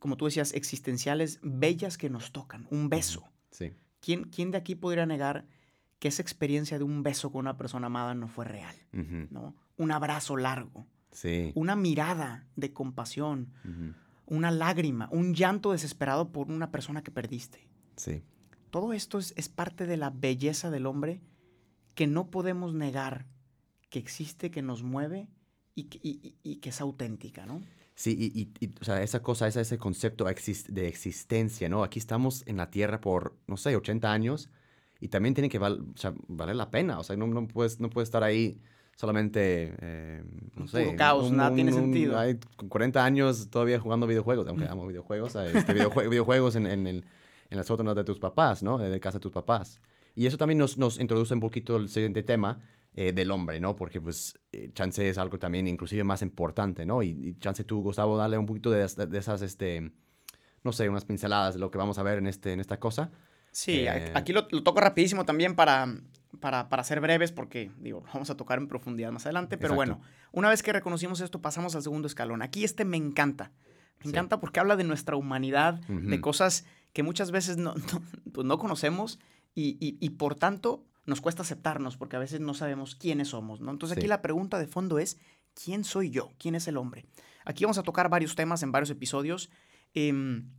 [0.00, 2.66] como tú decías, existenciales, bellas que nos tocan.
[2.70, 3.28] Un beso.
[3.52, 5.46] Sí, ¿Quién, quién de aquí podría negar
[6.00, 8.74] que esa experiencia de un beso con una persona amada no fue real?
[9.30, 9.54] ¿no?
[9.76, 11.52] Un abrazo largo, sí.
[11.54, 13.52] una mirada de compasión,
[14.26, 17.68] una lágrima, un llanto desesperado por una persona que perdiste.
[17.96, 18.22] Sí,
[18.70, 21.20] Todo esto es, es parte de la belleza del hombre
[21.94, 23.26] que no podemos negar
[23.90, 25.28] que existe, que nos mueve
[25.74, 27.62] y que, y- y- y que es auténtica, ¿no?
[27.94, 28.16] Sí,
[28.60, 31.82] y, o sea, esa cosa, ese, ese concepto de existencia, ¿no?
[31.82, 34.50] Aquí estamos en la Tierra por, no sé, 80 años
[35.00, 36.98] y también tiene que val- o sea, valer la pena.
[37.00, 38.60] O sea, no, no, puedes, no puedes estar ahí
[38.94, 40.22] solamente, eh,
[40.54, 40.84] no sé.
[40.84, 42.18] puro caos, nada tiene sentido.
[42.18, 45.34] hay con 40 años todavía jugando videojuegos, aunque amo videojuegos,
[45.66, 47.04] este, videojue- videojuegos en, en, el,
[47.50, 48.78] en las sótanas de tus papás, ¿no?
[48.78, 49.80] De casa de tus papás.
[50.14, 52.60] Y eso también nos, nos introduce un poquito el siguiente tema,
[52.94, 53.76] eh, del hombre, ¿no?
[53.76, 57.02] Porque pues eh, chance es algo también inclusive más importante, ¿no?
[57.02, 59.92] Y, y chance tú, Gustavo, darle un poquito de, de esas, este,
[60.64, 63.10] no sé, unas pinceladas de lo que vamos a ver en, este, en esta cosa.
[63.52, 65.86] Sí, Eh, aquí lo, lo toco rapidísimo también para,
[66.40, 69.94] para, para ser breves porque, digo, vamos a tocar en profundidad más adelante, pero Exacto.
[70.00, 72.42] bueno, una vez que reconocimos esto, pasamos al segundo escalón.
[72.42, 73.52] Aquí este me encanta.
[74.00, 74.08] Me Sí.
[74.10, 76.20] encanta porque habla de nuestra humanidad, de Ujú.
[76.20, 79.18] cosas que muchas veces no, no, pues no conocemos
[79.54, 83.60] y, y- y por tanto nos cuesta aceptarnos porque a veces no sabemos quiénes somos,
[83.60, 83.70] ¿no?
[83.70, 85.18] Entonces aquí la pregunta de fondo es,
[85.54, 86.32] ¿quién soy yo?
[86.38, 87.06] ¿Quién es el hombre?
[87.44, 89.48] Aquí vamos a tocar varios temas en varios episodios.
[89.94, 90.50] Em,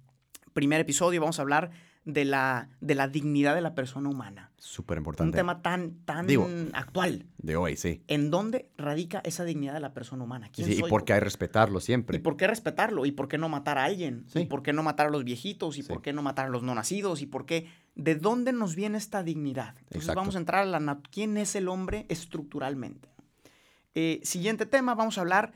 [0.53, 1.69] primer episodio vamos a hablar
[2.05, 4.51] de la, de la dignidad de la persona humana.
[4.57, 5.37] Súper Un importante.
[5.37, 7.25] tema tan, tan Digo, actual.
[7.37, 8.01] De hoy, sí.
[8.07, 10.49] ¿En dónde radica esa dignidad de la persona humana?
[10.51, 11.15] ¿Quién sí, y soy porque yo?
[11.15, 12.19] hay que respetarlo ¿Y siempre.
[12.19, 13.05] por qué respetarlo?
[13.05, 14.25] ¿Y por qué no matar a alguien?
[14.27, 14.39] Sí.
[14.41, 15.77] ¿Y por qué no matar a los viejitos?
[15.77, 15.87] ¿Y Sí.
[15.87, 17.21] por qué no matar a los no nacidos?
[17.21, 17.67] ¿Y por qué?
[17.95, 19.75] ¿De dónde nos viene esta dignidad?
[19.77, 20.19] Entonces Exacto.
[20.21, 23.09] vamos a entrar a la quién es el hombre estructuralmente.
[23.95, 25.51] Eh, siguiente tema, vamos a hablar.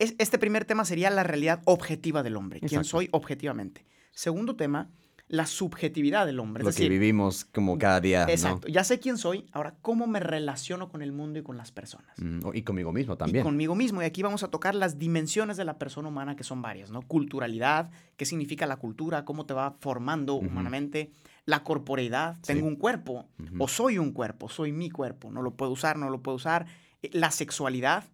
[0.00, 2.58] es- este primer tema sería la realidad objetiva del hombre.
[2.58, 2.88] ¿Quién Exacto.
[2.88, 3.86] soy objetivamente?
[4.10, 4.90] Segundo tema,
[5.34, 6.62] la subjetividad del hombre.
[6.62, 8.68] Lo es que decir, vivimos como cada día, exacto.
[8.68, 12.06] Ya sé quién soy, ahora cómo me relaciono con el mundo y con las personas.
[12.18, 13.44] Mm, Y conmigo mismo y también.
[13.44, 14.00] conmigo mismo.
[14.00, 17.02] Y aquí vamos a tocar las dimensiones de la persona humana, que son varias, ¿no?
[17.02, 21.10] Culturalidad, qué significa la cultura, cómo te va formando humanamente.
[21.46, 22.54] La corporeidad, Sí.
[22.54, 23.64] tengo un cuerpo, Ujú.
[23.64, 26.66] o soy un cuerpo, soy mi cuerpo, no lo puedo usar, no lo puedo usar.
[27.02, 28.04] Eh, La sexualidad,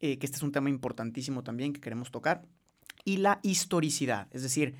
[0.00, 2.42] eh, que este es un tema importantísimo también que queremos tocar.
[3.04, 4.74] Y la historicidad, es decir,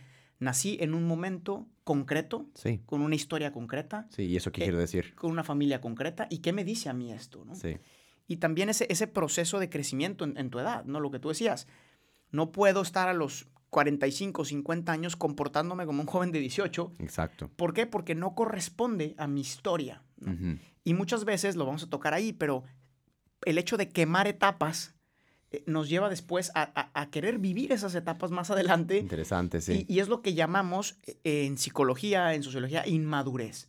[0.45, 4.23] nací en un momento concreto, Sí, con una historia concreta, sí.
[4.23, 5.15] ¿Y eso qué Eh, quiere decir?
[5.17, 6.27] con una familia concreta.
[6.31, 7.45] ¿Y qué me dice a mí esto?
[7.45, 7.55] ¿no?
[7.55, 7.77] Sí.
[8.29, 11.01] Y también ese, ese proceso de crecimiento en, en tu edad, ¿no?
[11.01, 11.67] Lo que tú decías.
[12.31, 16.95] No puedo estar a los 45, 50 años comportándome como un joven de 18.
[17.01, 17.51] Exacto.
[17.57, 17.87] ¿Por qué?
[17.87, 20.03] Porque no corresponde a mi historia.
[20.85, 22.65] Y muchas veces lo vamos a tocar ahí, pero
[23.45, 24.94] el hecho de quemar etapas
[25.67, 28.99] nos lleva después a, a- a querer vivir esas etapas más adelante.
[28.99, 29.87] Interesante, sí.
[29.89, 33.69] Y, y es lo que llamamos eh, en psicología, en sociología, inmadurez.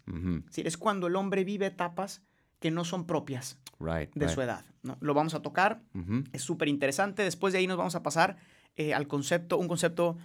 [0.55, 2.21] Es cuando el hombre vive etapas
[2.59, 4.09] que no son propias Right.
[4.15, 4.33] de right.
[4.33, 4.65] su edad.
[4.83, 4.97] ¿no?
[5.01, 5.81] Lo vamos a tocar,
[6.31, 7.23] es súper interesante.
[7.23, 8.37] Después de ahí nos vamos a pasar
[8.77, 10.17] eh, al concepto, un concepto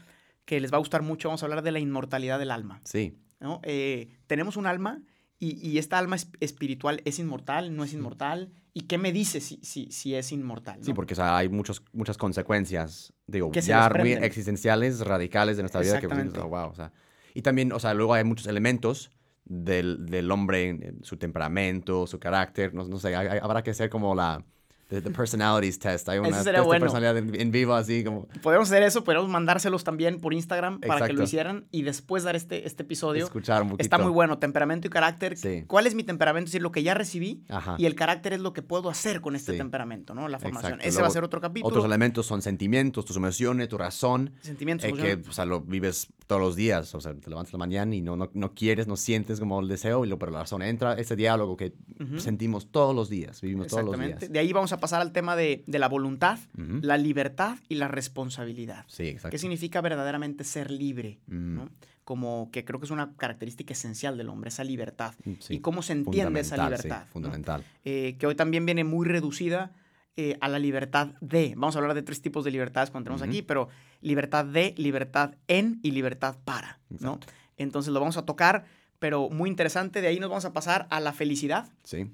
[0.45, 1.29] que les va a gustar mucho.
[1.29, 2.81] Vamos a hablar de la inmortalidad del alma.
[2.85, 3.19] Sí.
[3.41, 3.61] ¿no?
[3.65, 5.03] Eh, tenemos un alma
[5.39, 8.53] y, y esta alma es- espiritual es inmortal, no es inmortal.
[8.73, 10.79] ¿Y qué me dice si, si, si es inmortal?
[10.83, 13.89] Sí, porque o sea, hay muchos, muchas consecuencias, digo, Que ya
[14.23, 15.99] existenciales, radicales de nuestra vida.
[15.99, 16.41] Que, Exactamente.
[16.41, 16.93] oh, wow, o sea.
[17.35, 19.11] Y también, o sea, luego hay muchos elementos
[19.45, 24.15] del, del hombre, su temperamento, su carácter, no, no sé, hay- habrá que hacer como
[24.15, 24.45] la,
[24.91, 26.09] The, the personalities test.
[26.09, 26.73] Hay una test bueno.
[26.73, 30.81] de personalidad en, en vivo así como Podemos hacer eso, podemos mandárselos también por Instagram
[30.81, 33.25] para que lo hicieran y después dar este, este episodio.
[33.25, 33.83] escuchar un poquito.
[33.85, 35.37] Está muy bueno, temperamento y carácter.
[35.37, 35.65] Sí.
[35.67, 36.47] ¿Cuál es mi temperamento?
[36.47, 37.77] Es decir, lo que ya recibí Ajá.
[37.79, 39.59] y el carácter es lo que puedo hacer con este Sí.
[39.59, 40.29] temperamento, ¿no?
[40.29, 40.73] La formación.
[40.75, 40.89] Exacto.
[40.89, 41.69] Ese va a ser otro capítulo.
[41.69, 44.33] Otros elementos son sentimientos, tus emociones, tu razón.
[44.41, 45.29] Sentimientos, eh, que emociones.
[45.29, 46.95] o sea, lo vives todos los días.
[46.95, 49.67] O sea, te levantas la mañana y no, no, no quieres, no sientes como el
[49.67, 50.95] deseo, y lo, pero la razón entra.
[50.95, 51.73] Ese diálogo que
[52.19, 54.27] sentimos todos los días, vivimos todos los Exactamente.
[54.27, 54.33] días.
[54.33, 57.89] De ahí vamos a pasar al tema de, de la voluntad, la libertad y la
[57.89, 58.85] responsabilidad.
[58.87, 59.31] Sí, exacto.
[59.31, 61.19] ¿Qué significa verdaderamente ser libre?
[61.27, 61.71] Mm, ¿no?
[62.05, 65.15] Como que creo que es una característica esencial del hombre, esa libertad.
[65.25, 65.55] mm, sí.
[65.55, 67.07] Y cómo se entiende esa sí, libertad.
[67.13, 67.65] fundamental.
[67.85, 69.73] Eh, que hoy también viene muy reducida
[70.21, 71.55] eh, a la libertad de.
[71.57, 73.31] Vamos a hablar de tres tipos de libertades cuando tenemos Ujú.
[73.31, 73.69] aquí, pero
[74.03, 76.79] libertad de, libertad en y libertad para.
[76.91, 77.15] ¿no?
[77.15, 77.27] Exacto.
[77.57, 78.65] Entonces lo vamos a tocar,
[78.99, 80.01] pero muy interesante.
[80.01, 82.11] De ahí nos vamos a pasar a la felicidad, Sí.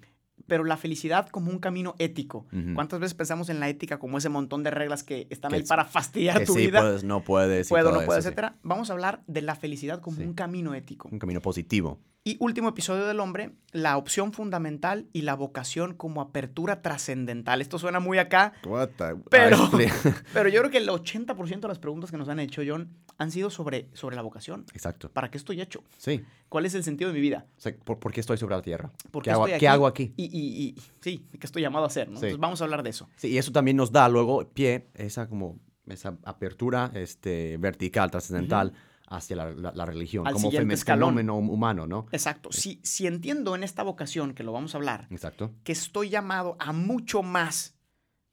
[0.46, 2.46] pero la felicidad como un camino ético.
[2.52, 2.74] Ujú.
[2.74, 5.62] ¿Cuántas veces pensamos en la ética como ese montón de reglas que están Que ahí
[5.62, 6.80] para fastidiar Que tu sí, vida?
[6.80, 7.68] puedes, no puedes.
[7.68, 8.28] Puedo, no puedo, eso, sí.
[8.28, 8.56] etcétera.
[8.62, 10.22] Vamos a hablar de la felicidad como Sí.
[10.24, 11.08] un camino ético.
[11.10, 11.98] Un camino positivo.
[12.28, 17.60] Y último episodio del hombre, la opción fundamental y la vocación como apertura trascendental.
[17.60, 19.70] Esto suena muy acá, What the- Pero-
[20.34, 23.30] pero yo creo que el 80% de las preguntas que nos han hecho, John, han
[23.30, 24.64] sido sobre, sobre la vocación.
[24.74, 25.08] Exacto.
[25.08, 25.84] ¿Para qué estoy hecho?
[25.98, 26.20] Sí.
[26.48, 27.46] ¿Cuál es el sentido de mi vida?
[27.58, 28.90] O sea, ¿por, por qué estoy sobre la tierra?
[29.12, 29.72] ¿Por ¿Qué, qué hago, estoy qué aquí?
[29.72, 30.12] hago aquí?
[30.16, 32.08] Y, y- y- sí, ¿qué estoy llamado a hacer?
[32.08, 32.14] ¿no?
[32.18, 32.26] Sí.
[32.26, 33.08] Entonces vamos a hablar de eso.
[33.14, 38.72] Sí, y eso también nos da luego pie, esa como esa apertura este, vertical, trascendental,
[39.08, 42.06] hacia la, la- la religión, Al como fenómeno humano, ¿no?
[42.12, 42.50] Exacto.
[42.52, 45.52] Si, si entiendo en esta vocación, que lo vamos a hablar, Exacto.
[45.64, 47.74] que estoy llamado a mucho más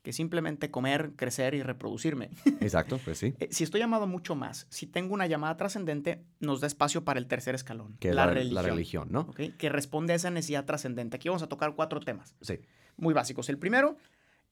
[0.01, 2.29] que simplemente comer, crecer y reproducirme.
[2.59, 3.35] Exacto, pues sí.
[3.39, 7.05] Eh, si estoy llamado a mucho más, si tengo una llamada trascendente, nos da espacio
[7.05, 8.55] para el tercer escalón, Que la, la, religión.
[8.55, 9.31] la religión, ¿no?
[9.31, 11.15] Que responde a esa necesidad trascendente.
[11.15, 12.59] Aquí vamos a tocar cuatro temas Sí.
[12.97, 13.47] muy básicos.
[13.47, 13.95] El primero,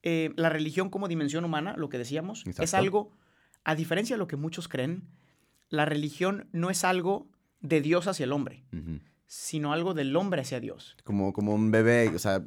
[0.03, 3.11] eh, la religión como dimensión humana, lo que decíamos, es algo,
[3.65, 5.03] a diferencia de lo que muchos creen,
[5.71, 7.27] la religión no es algo
[7.61, 8.63] de Dios hacia el hombre,
[9.25, 10.95] sino algo del hombre hacia Dios.
[11.03, 12.43] Como, como un bebé, o sea,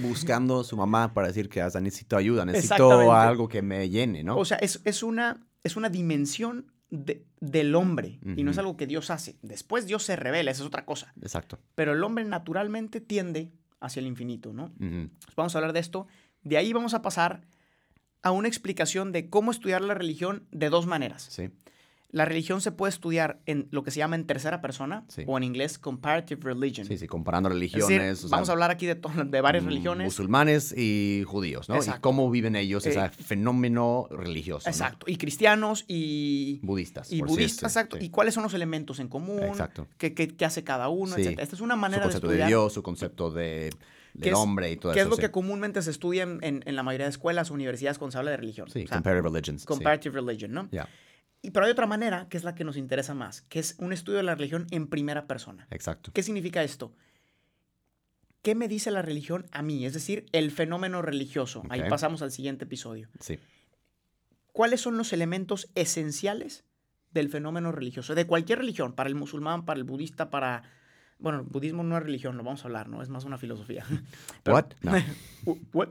[0.00, 4.22] buscando a su mamá para decir que hasta necesito ayuda, necesito algo que me llene,
[4.22, 4.36] ¿no?
[4.38, 8.76] O sea, es, es, una, es una dimensión de- del hombre y no es algo
[8.76, 9.36] que Dios hace.
[9.42, 11.12] Después Dios se revela, esa es otra cosa.
[11.20, 11.58] Exacto.
[11.74, 14.72] Pero el hombre naturalmente tiende hacia el infinito, ¿no?
[14.78, 16.06] Pues vamos a hablar de esto.
[16.42, 17.46] De ahí vamos a pasar
[18.22, 21.22] a una explicación de cómo estudiar la religión de dos maneras.
[21.30, 21.50] Sí.
[22.10, 25.24] La religión se puede estudiar en lo que se llama en tercera persona Sí.
[25.26, 26.86] o en inglés comparative religion.
[26.86, 27.88] Sí, sí, comparando Es religiones.
[27.88, 28.94] decir, o sea, vamos a hablar aquí de,
[29.26, 30.04] de varias mm, religiones.
[30.06, 31.74] Musulmanes y judíos, ¿no?
[31.76, 31.98] Exacto.
[31.98, 34.68] Y cómo viven ellos Eh, ese fenómeno religioso.
[34.68, 34.70] ¿no?
[34.70, 35.04] Exacto.
[35.06, 37.12] Y cristianos y, Budistas.
[37.12, 37.98] y budistas, exacto.
[37.98, 38.06] sí.
[38.06, 39.42] ¿Y cuáles son los elementos en común?
[39.42, 39.86] Exacto.
[39.98, 41.14] ¿Qué, qué- qué hace cada uno?
[41.14, 41.20] Sí.
[41.20, 41.42] etcétera.
[41.42, 42.48] Esta es una Su manera de concepto de, estudiar.
[42.48, 43.68] Dios, su concepto de,
[44.14, 45.08] ¿Qué del es- hombre y todo ¿Qué eso.
[45.08, 45.20] es lo sí.
[45.20, 48.18] que comúnmente se estudia en, en- en la mayoría de escuelas o universidades cuando se
[48.18, 48.70] habla de religión?
[48.70, 49.60] Sí, O sea, comparative religions.
[49.60, 49.66] sí.
[49.66, 50.68] comparative religion, ¿no?
[51.42, 53.92] Y, pero hay otra manera que es la que nos interesa más, que es un
[53.92, 55.66] estudio de la religión en primera persona.
[55.70, 56.10] exacto.
[56.12, 56.94] ¿Qué significa esto?
[58.42, 59.84] ¿Qué me dice la religión a mí?
[59.84, 61.62] Es decir, el fenómeno religioso.
[61.68, 63.08] Ahí pasamos al siguiente episodio.
[63.20, 63.38] Sí.
[64.52, 66.64] ¿Cuáles son los elementos esenciales
[67.10, 68.14] del fenómeno religioso?
[68.14, 70.62] De cualquier religión, para el musulmán, para el budista, para...
[71.20, 73.02] Bueno, el budismo no es religión, lo vamos a hablar, ¿no?
[73.02, 73.84] Es más una filosofía.
[74.44, 74.66] Pero- What?
[74.82, 74.92] No.
[75.44, 75.88] Wh- What?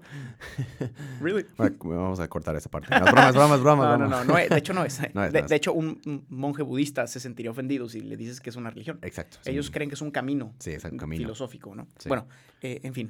[1.22, 1.46] Really?
[1.58, 2.88] Bueno, Vamos a cortar esa parte.
[2.98, 3.98] No, es broma, es broma, es broma.
[3.98, 5.02] No, no, no, no es- de hecho no es.
[5.14, 8.56] No es, de, hecho, un, monje budista se sentiría ofendido si le dices que es
[8.56, 9.00] una religión.
[9.02, 9.38] Exacto.
[9.42, 9.52] sí.
[9.52, 11.24] Ellos creen que es un camino, Sí, es un camino.
[11.24, 11.88] filosófico, ¿no?
[11.98, 12.08] Sí.
[12.08, 12.28] Bueno,
[12.62, 13.10] eh, en fin.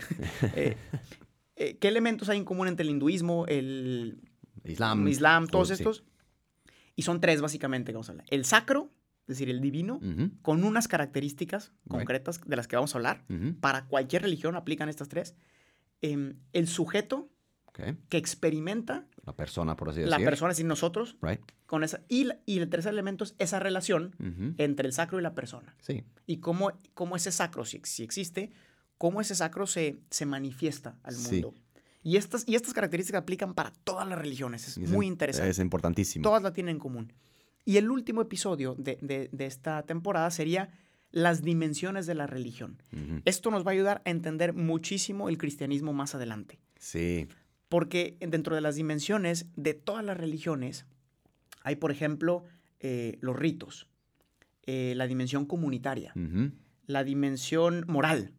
[0.55, 0.75] Eh,
[1.55, 4.21] eh, ¿Qué elementos hay en común entre el hinduismo, el
[4.63, 5.07] Islam.
[5.07, 5.75] islam, todos sí.
[5.75, 6.03] estos?
[6.95, 8.25] Y son tres básicamente que vamos a hablar.
[8.31, 8.89] El sacro,
[9.27, 9.99] es decir, el divino,
[10.41, 13.25] con unas características concretas de las que vamos a hablar.
[13.59, 15.35] Para cualquier religión aplican estas tres.
[16.01, 17.29] Em, el sujeto
[18.09, 20.25] que experimenta La persona, por así la decir.
[20.25, 21.41] persona, es decir, nosotros, Right.
[21.67, 24.15] con esa, y, la- y el tercer elemento es esa relación
[24.57, 25.75] entre el sacro y la persona.
[25.81, 26.03] Sí.
[26.25, 28.51] Y cómo, cómo ese sacro, si, si existe,
[28.97, 31.33] cómo ese sacro se, se manifiesta al Sí.
[31.43, 31.53] mundo.
[32.01, 34.67] Y estas, y estas características aplican para todas las religiones.
[34.67, 35.49] Es Es muy interesante.
[35.49, 36.23] Es importantísimo.
[36.23, 37.13] Todas la tienen en común.
[37.67, 40.69] Y el último episodio de, de- de esta temporada sería
[41.11, 42.81] las dimensiones de la religión.
[43.25, 46.59] Esto nos va a ayudar a entender muchísimo el cristianismo más adelante.
[46.79, 47.27] Sí.
[47.67, 50.85] Porque dentro de las dimensiones de todas las religiones
[51.61, 52.45] hay, por ejemplo,
[52.79, 53.87] eh, los ritos,
[54.65, 56.13] eh, la dimensión comunitaria,
[56.85, 58.31] la dimensión moral,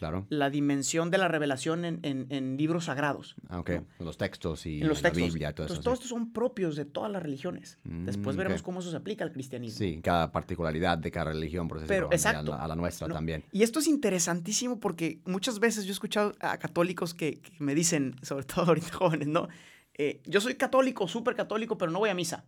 [0.00, 0.26] Claro.
[0.30, 3.36] la dimensión de la revelación en, en- en libros sagrados.
[3.48, 3.70] Ah, ok.
[3.70, 4.04] ¿no?
[4.06, 5.10] Los textos y En los la.
[5.30, 5.82] Biblia, todo Entonces, eso.
[5.84, 6.04] todos sí.
[6.04, 7.78] estos son propios de todas las religiones.
[7.84, 8.64] Después Mm, veremos ok.
[8.64, 9.78] cómo eso se aplica al cristianismo.
[9.78, 13.14] Sí, cada particularidad de cada religión, por decirlo, Pero, a la- a la nuestra No,
[13.14, 13.44] también.
[13.52, 17.74] Y esto es interesantísimo porque muchas veces yo he escuchado a católicos que, que me
[17.74, 19.48] dicen, sobre todo ahorita jóvenes, ¿no?
[19.94, 22.46] Eh, yo soy católico, súper católico, pero no voy a misa.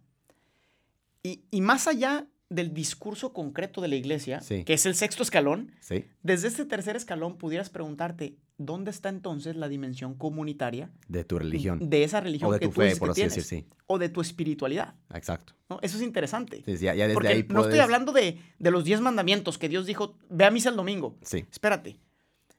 [1.23, 4.65] Y, y más allá del discurso concreto de la iglesia, Sí.
[4.65, 9.57] que es el sexto escalón, Sí, desde este tercer escalón pudieras preguntarte, ¿dónde está entonces
[9.57, 11.89] la dimensión comunitaria de tu religión.
[11.91, 13.35] de esa religión o de que tu tú fe, por así tienes?
[13.37, 13.67] decir, sí.
[13.87, 14.95] O de tu espiritualidad.
[15.15, 15.55] Exacto.
[15.69, 15.79] ¿no?
[15.83, 16.63] Eso es interesante.
[16.65, 19.69] Sí, ya, ya desde Porque ahí no estoy hablando de, de los diez mandamientos que
[19.69, 21.17] Dios dijo, ve a misa el domingo.
[21.23, 21.45] Sí.
[21.51, 21.99] Espérate.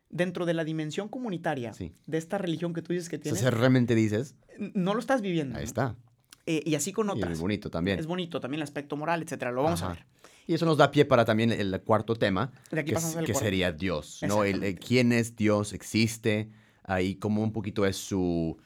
[0.10, 1.71] Dentro de la dimensión comunitaria
[2.06, 5.56] de esta religión que tú dices que tienes, Entonces realmente dices, no lo estás viviendo.
[5.58, 5.67] ahí ¿no?
[5.67, 5.95] está.
[6.45, 7.34] Eh, y así con Y otras.
[7.34, 7.99] es bonito también.
[7.99, 9.51] Es bonito también el aspecto moral, etcétera.
[9.51, 10.06] Lo vamos a ver.
[10.45, 13.34] Y eso nos da pie para también el cuarto tema, De aquí que, que cuarto.
[13.36, 14.43] sería Dios, ¿no?
[14.43, 16.49] El, el quién es Dios, existe,
[16.84, 18.58] ahí como un poquito es su,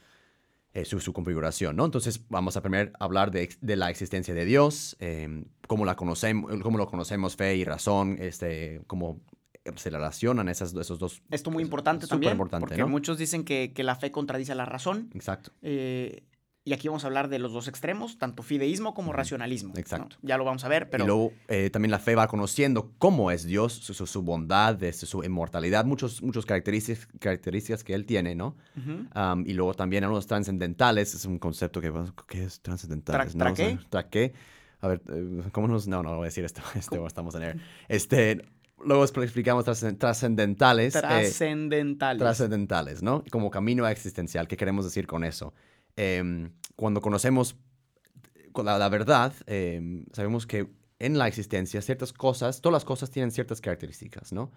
[0.73, 1.85] eh, su, su configuración, ¿no?
[1.85, 6.79] Entonces vamos a primero hablar de, la existencia de Dios, eh, cómo, la conocemos, cómo
[6.79, 9.21] lo conocemos, fe y razón, este, cómo
[9.75, 11.21] se relacionan esas, esos dos.
[11.29, 12.31] Esto muy importante también.
[12.31, 12.87] importante, porque ¿no?
[12.87, 15.11] muchos dicen que, que la fe contradice a la razón.
[15.13, 15.51] Exacto.
[15.61, 16.23] eh,
[16.67, 19.73] y aquí vamos a hablar de los dos extremos, tanto fideísmo como racionalismo.
[19.73, 19.79] ¿no?
[19.79, 20.17] Exacto.
[20.21, 23.31] Ya lo vamos a ver, pero Y luego eh, también la fe va conociendo cómo
[23.31, 28.35] es Dios, su, su- bondad, este, su inmortalidad, muchos, muchos características, características que Él tiene,
[28.35, 28.55] ¿no?
[29.45, 31.93] Y luego también a los trascendentales, es un concepto que,
[32.27, 33.33] ¿qué es trascendentales?
[33.35, 33.79] Tra- ¿tra qué?
[33.89, 34.33] ¿Tra qué?
[34.81, 35.87] A ver, eh, ¿cómo nos...?
[35.87, 37.57] No, no, no voy a decir esto, este, estamos en air.
[37.87, 38.41] Este,
[38.83, 40.95] luego explicamos trascend- trascendentales.
[40.95, 42.19] eh, trascendentales.
[42.19, 43.23] trascendentales, ¿no?
[43.31, 44.47] Como camino existencial.
[44.47, 45.53] ¿Qué queremos decir con eso?
[45.97, 47.55] Em, cuando conocemos
[48.53, 50.67] con la, la verdad, em, sabemos que
[50.99, 54.51] en la existencia ciertas cosas, todas las cosas tienen ciertas características, ¿no?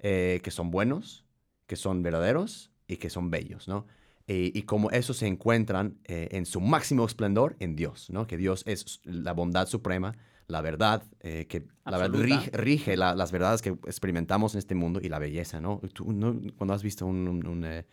[0.00, 1.24] Eh, que son buenos,
[1.66, 3.86] que son verdaderos y que son bellos, ¿no?
[4.26, 8.26] Y, y como esos se encuentran eh, en su máximo esplendor en Dios, ¿no?
[8.26, 13.14] Que Dios es la bondad suprema, la verdad, eh, que la verdad rige, rige la-
[13.14, 15.80] las verdades que experimentamos en este mundo y la belleza, ¿no?
[15.92, 16.40] Tú, ¿no?
[16.56, 17.86] Cuando has visto un, un- un, eh,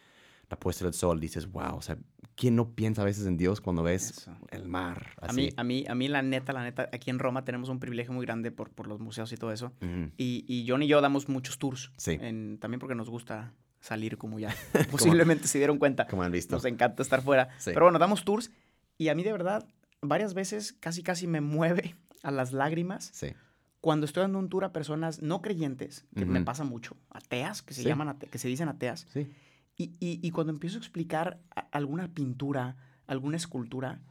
[0.49, 1.97] la puesta del sol, dices, wow, o sea,
[2.35, 4.35] ¿quién no piensa a veces en Dios cuando ves Eso.
[4.49, 5.11] el mar?
[5.21, 5.35] A Así.
[5.35, 8.13] mí, a, mí, a mí, la neta, la neta, aquí en Roma tenemos un privilegio
[8.13, 9.71] muy grande por, por los museos y todo eso.
[10.17, 11.91] Y, y John y yo damos muchos tours.
[11.97, 12.17] Sí.
[12.21, 14.53] en- también porque nos gusta salir, como ya
[14.91, 16.07] posiblemente se dieron cuenta.
[16.07, 16.55] Como han visto.
[16.55, 17.49] Nos encanta estar fuera.
[17.57, 17.71] Sí.
[17.73, 18.51] Pero bueno, damos tours.
[18.97, 19.67] Y a mí, de verdad,
[20.01, 23.33] varias veces casi, casi me mueve a las lágrimas Sí.
[23.81, 26.45] cuando estoy dando un tour a personas no creyentes, que me Ujú.
[26.45, 27.87] pasa mucho, ateas, que se Sí.
[27.87, 29.07] llaman ate- que se dicen ateas.
[29.11, 29.27] Sí.
[29.81, 32.75] Y, y- y cuando empiezo a explicar a- alguna pintura,
[33.07, 34.01] alguna escultura,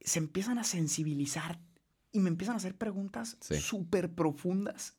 [0.00, 1.58] se empiezan a sensibilizar
[2.12, 3.56] y me empiezan a hacer preguntas Sí.
[3.56, 4.96] súper profundas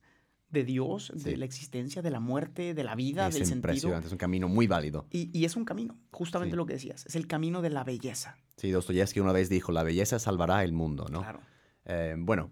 [0.49, 1.23] de Dios, Sí.
[1.31, 3.97] de la existencia, de la muerte, de la vida, es del sentido.
[3.97, 5.05] es un camino muy válido.
[5.11, 6.57] Y, y es un camino, justamente Sí.
[6.57, 8.37] lo que decías, es el camino de la belleza.
[8.55, 11.19] Sí, Dostoyevsky una vez dijo, la belleza salvará el mundo, ¿no?
[11.21, 11.41] Claro.
[11.85, 12.51] Eh, bueno,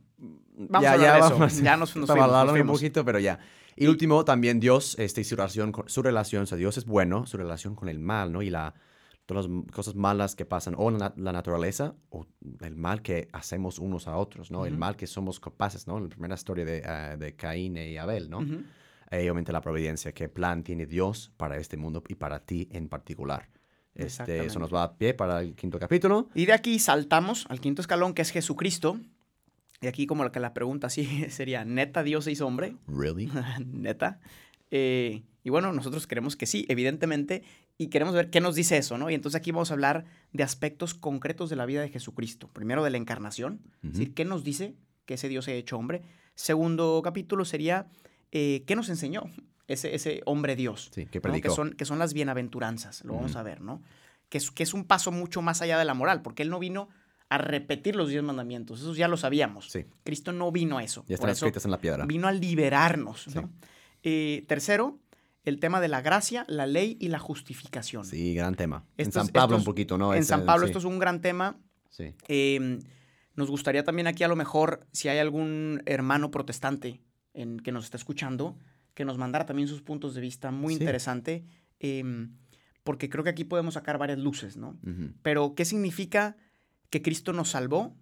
[0.58, 1.62] Vamos a hablar de eso.
[1.64, 3.38] Ya nos- nos fuimos, nos un poquito, pero ya.
[3.76, 7.26] Y último, también Dios, este, su relación, con- su relación, o sea, Dios es bueno,
[7.26, 8.42] su relación con el mal, ¿no?
[8.42, 8.74] Y la,
[9.26, 12.26] todas las cosas malas que pasan, o la, la naturaleza, o
[12.62, 14.66] el mal que hacemos unos a otros, ¿no?
[14.66, 16.00] El mal que somos capaces, ¿no?
[16.00, 18.40] La primera historia de, ah, de Caín y Abel, ¿no?
[19.12, 22.68] Eh, y obviamente la providencia, qué plan tiene Dios para este mundo y para ti
[22.72, 23.50] en particular.
[23.94, 26.28] Este, eso nos va a pie para el quinto capítulo.
[26.34, 29.00] Y de aquí saltamos al quinto escalón, que es Jesucristo.
[29.82, 32.76] Y aquí como que la pregunta sí sería, ¿neta Dios se hizo hombre?
[32.88, 33.32] Really?
[33.66, 34.20] ¿Neta?
[34.72, 37.44] Eh, y bueno, nosotros queremos que sí, evidentemente,
[37.78, 39.10] y queremos ver qué nos dice eso, ¿no?
[39.10, 42.48] Y entonces aquí vamos a hablar de aspectos concretos de la vida de Jesucristo.
[42.48, 45.78] Primero de la encarnación, es decir, qué nos dice que ese Dios se ha hecho
[45.78, 46.02] hombre.
[46.34, 47.88] Segundo capítulo sería,
[48.32, 49.24] eh, ¿qué nos enseñó
[49.68, 50.90] ese, ese hombre Dios?
[50.94, 51.34] Sí, que ¿no?
[51.40, 53.84] Que, son, que son las bienaventuranzas, lo vamos a ver, ¿no?
[54.30, 56.60] Que es, que es un paso mucho más allá de la moral, porque Él no
[56.60, 56.90] vino
[57.30, 59.70] a repetir los diez mandamientos, esos ya lo sabíamos.
[59.72, 61.04] Sí, Cristo no vino a eso.
[61.08, 62.06] ya están eso escritas en la piedra.
[62.06, 63.36] vino a liberarnos, Sí.
[63.36, 63.50] ¿no?
[64.04, 65.00] Eh, tercero,
[65.44, 68.06] el tema de la gracia, la ley y la justificación.
[68.06, 68.86] Sí, gran tema.
[68.98, 70.14] en San Pablo un poquito, ¿no?
[70.14, 71.58] en Es, San Pablo sí, esto es un gran tema.
[71.90, 72.80] Sí, Eh,
[73.36, 77.02] nos gustaría también aquí a lo mejor, si hay algún hermano protestante
[77.34, 78.58] en, que nos está escuchando,
[78.94, 80.80] que nos mandara también sus puntos de vista muy Sí.
[80.82, 81.44] interesante,
[81.80, 82.32] em,
[82.84, 84.78] porque creo que aquí podemos sacar varias luces, ¿no?
[85.22, 86.38] Pero, ¿qué significa
[86.96, 87.94] que Cristo nos salvó?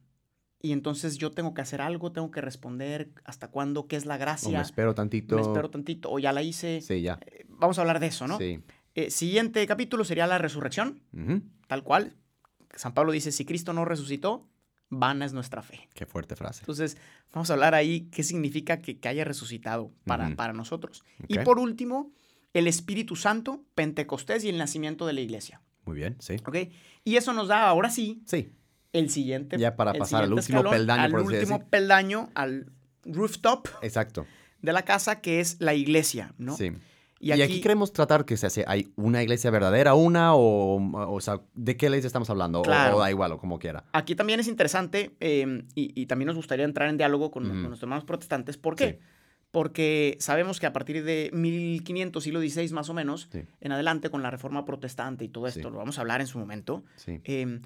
[0.62, 4.16] Y entonces yo tengo que hacer algo, tengo que responder hasta cuándo, qué es la
[4.16, 4.60] O gracia.
[4.60, 5.36] me espero tantito.
[5.36, 6.80] me espero tantito, o ya la hice.
[6.82, 7.18] Sí, ya.
[7.26, 8.38] Eh, Vamos a hablar de eso, ¿no?
[8.38, 8.60] Sí.
[8.94, 11.02] Eh, siguiente capítulo sería la resurrección,
[11.68, 12.16] tal cual.
[12.76, 14.48] San Pablo dice, si Cristo no resucitó,
[14.90, 15.90] vana es nuestra fe.
[15.96, 16.60] Qué fuerte frase.
[16.62, 16.98] Entonces,
[17.34, 21.04] vamos a hablar ahí qué significa que, que haya resucitado para, para nosotros.
[21.28, 22.12] Y por último,
[22.54, 25.62] el Espíritu Santo, Pentecostés y el nacimiento de la iglesia.
[25.86, 26.36] Muy bien, sí.
[26.46, 26.58] ¿Ok?
[27.04, 28.50] Y eso nos da ahora sí Sí,
[28.94, 29.58] el siguiente.
[29.58, 31.70] Ya para pasar al último peldaño, Al por así último decir.
[31.70, 32.68] peldaño, al
[33.06, 34.26] rooftop exacto.
[34.62, 36.56] de la casa, que es la iglesia, ¿no?
[36.56, 36.72] Sí.
[37.20, 40.76] Y Y aquí, queremos tratar que se hace, hay una iglesia verdadera, una, o,
[41.14, 42.60] o sea, ¿de qué iglesia estamos hablando?
[42.60, 42.98] O- Claro.
[42.98, 43.86] O, da igual, o como quiera.
[43.94, 47.54] aquí también es interesante eh, y, y también nos gustaría entrar en diálogo con, con
[47.62, 48.58] nuestros hermanos protestantes.
[48.58, 49.00] ¿Por qué?
[49.02, 49.08] Sí.
[49.52, 53.44] Porque sabemos que a partir de 1500, siglo XVI más o menos, Sí.
[53.62, 55.72] en adelante con la reforma protestante y todo esto, Sí.
[55.72, 57.22] lo vamos a hablar en su momento, Sí.
[57.24, 57.62] eh,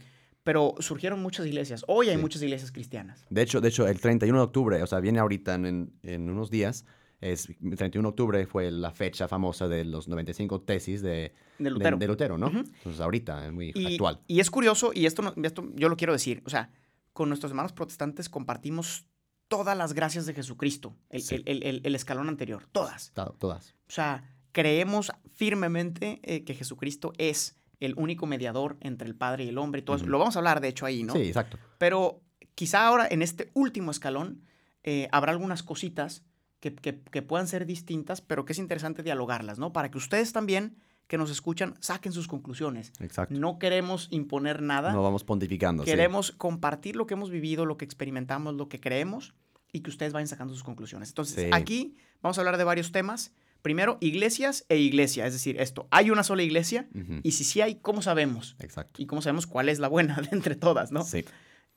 [0.48, 1.84] pero surgieron muchas iglesias.
[1.90, 2.22] Hoy hay Sí.
[2.22, 3.26] muchas iglesias cristianas.
[3.30, 6.50] De hecho, de hecho, el 31 de octubre, o sea, viene ahorita en, en- unos
[6.50, 6.86] días,
[7.20, 11.66] es, el 31 de octubre fue la fecha famosa de los 95 tesis de, De
[11.66, 11.98] de- Lutero.
[11.98, 12.48] de Lutero, ¿no?
[12.48, 14.22] Entonces, ahorita es muy Y, actual.
[14.26, 16.70] y es curioso, y esto, no- esto yo lo quiero decir, o sea,
[17.12, 19.06] con nuestros hermanos protestantes compartimos
[19.50, 21.44] todas las gracias de Jesucristo, el, Sí.
[21.46, 23.12] el- el- escalón anterior, todas.
[23.38, 23.76] Todas.
[23.90, 24.24] O sea,
[24.54, 29.80] creemos firmemente eh, que Jesucristo es el único mediador entre el Padre y el hombre
[29.82, 30.06] y todo eso.
[30.06, 31.14] Lo vamos a hablar, de hecho, ahí, ¿no?
[31.14, 31.58] Sí, exacto.
[31.78, 32.22] Pero
[32.56, 34.42] quizá ahora, en este último escalón,
[34.84, 36.24] eh, habrá algunas cositas
[36.60, 39.74] que, que- que puedan ser distintas, pero que es interesante dialogarlas, ¿no?
[39.74, 42.92] Para que ustedes también, que nos escuchan, saquen sus conclusiones.
[43.00, 43.34] Exacto.
[43.40, 44.92] No queremos imponer nada.
[44.92, 45.84] No vamos pontificando.
[45.84, 45.90] sí.
[45.92, 49.36] Queremos compartir lo que hemos vivido, lo que experimentamos, lo que creemos
[49.72, 51.10] y que ustedes vayan sacando sus conclusiones.
[51.10, 51.50] Entonces, Sí.
[51.54, 53.34] aquí vamos a hablar de varios temas.
[53.62, 55.26] Primero, iglesias e iglesia.
[55.28, 56.88] Es decir, esto, ¿hay una sola iglesia?
[57.24, 58.56] Y si sí hay, ¿cómo sabemos?
[58.60, 59.02] Exacto.
[59.02, 61.04] Y cómo sabemos cuál es la buena de entre todas, ¿no?
[61.04, 61.26] Sí.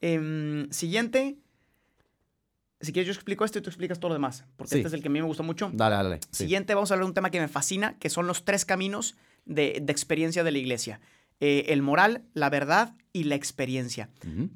[0.01, 1.39] Em, siguiente.
[2.81, 4.45] Si quieres, yo explico esto y tú explicas todo lo demás.
[4.57, 4.77] Porque Sí.
[4.79, 5.71] este es el que a mí me gustó mucho.
[5.75, 6.21] Dale, dale.
[6.31, 6.45] sí.
[6.45, 9.17] Siguiente, vamos a hablar de un tema que me fascina, que son los tres caminos
[9.45, 11.01] de, de experiencia de la iglesia.
[11.41, 14.09] Eh, el moral, la verdad y la experiencia.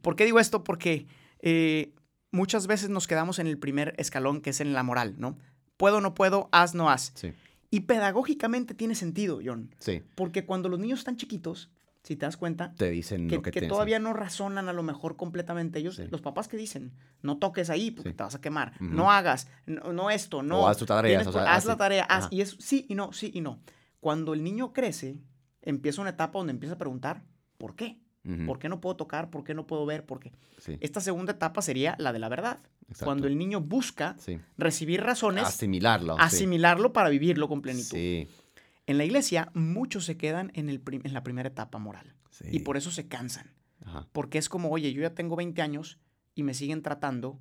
[0.03, 0.65] ¿Por qué digo esto?
[0.65, 1.07] Porque
[1.41, 1.93] eh,
[2.31, 5.39] muchas veces nos quedamos en el primer escalón, que es en la moral, ¿no?
[5.77, 7.13] Puedo, no puedo, haz, no haz.
[7.15, 7.33] Sí.
[7.71, 9.75] Y pedagógicamente tiene sentido, John.
[9.79, 10.03] Sí.
[10.15, 11.71] Porque cuando los niños están chiquitos,
[12.05, 13.71] si te das cuenta, Te dicen que, lo que, que tienes.
[13.71, 16.05] todavía no razonan a lo mejor completamente ellos, Sí.
[16.11, 18.15] los papás que dicen, no toques ahí porque Sí.
[18.17, 20.61] te vas a quemar, no hagas, no, no esto, no.
[20.61, 21.19] O haz tu tarea.
[21.19, 22.25] tienes o sea, haz la tarea, haz.
[22.27, 22.29] Ajá.
[22.31, 23.59] Y es sí y no, sí y no.
[24.01, 25.17] Cuando el niño crece,
[25.63, 27.25] empieza una etapa donde empieza a preguntar,
[27.57, 27.99] ¿por qué?
[28.47, 29.29] ¿Por qué no puedo tocar?
[29.31, 30.07] ¿Por qué no puedo ver?
[30.07, 30.33] ¿Por qué?
[30.59, 30.79] Sí.
[30.81, 32.59] Esta segunda etapa sería la de la verdad.
[32.89, 33.05] exacto.
[33.05, 34.39] Cuando el niño busca Sí.
[34.57, 36.15] recibir razones, Asimilarlo.
[36.17, 36.21] sí.
[36.23, 37.97] asimilarlo para vivirlo con plenitud.
[38.87, 42.15] En la iglesia, muchos se quedan en, el en la primera etapa moral.
[42.51, 43.53] Y por eso se cansan.
[43.85, 44.07] Ajá.
[44.13, 45.99] Porque es como, oye, yo ya tengo 20 años
[46.35, 47.39] y me siguen tratando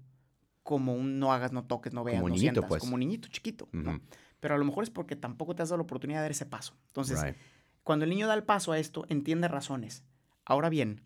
[0.63, 2.81] como un no hagas, no toques, no veas, Como no niñito, sientas, pues.
[2.81, 3.67] como niñito chiquito.
[4.39, 6.45] Pero a lo mejor es porque tampoco te has dado la oportunidad de dar ese
[6.45, 6.75] paso.
[6.87, 7.35] Entonces, Right.
[7.83, 10.03] cuando el niño da el paso a esto, entiende razones.
[10.45, 11.01] Ahora bien,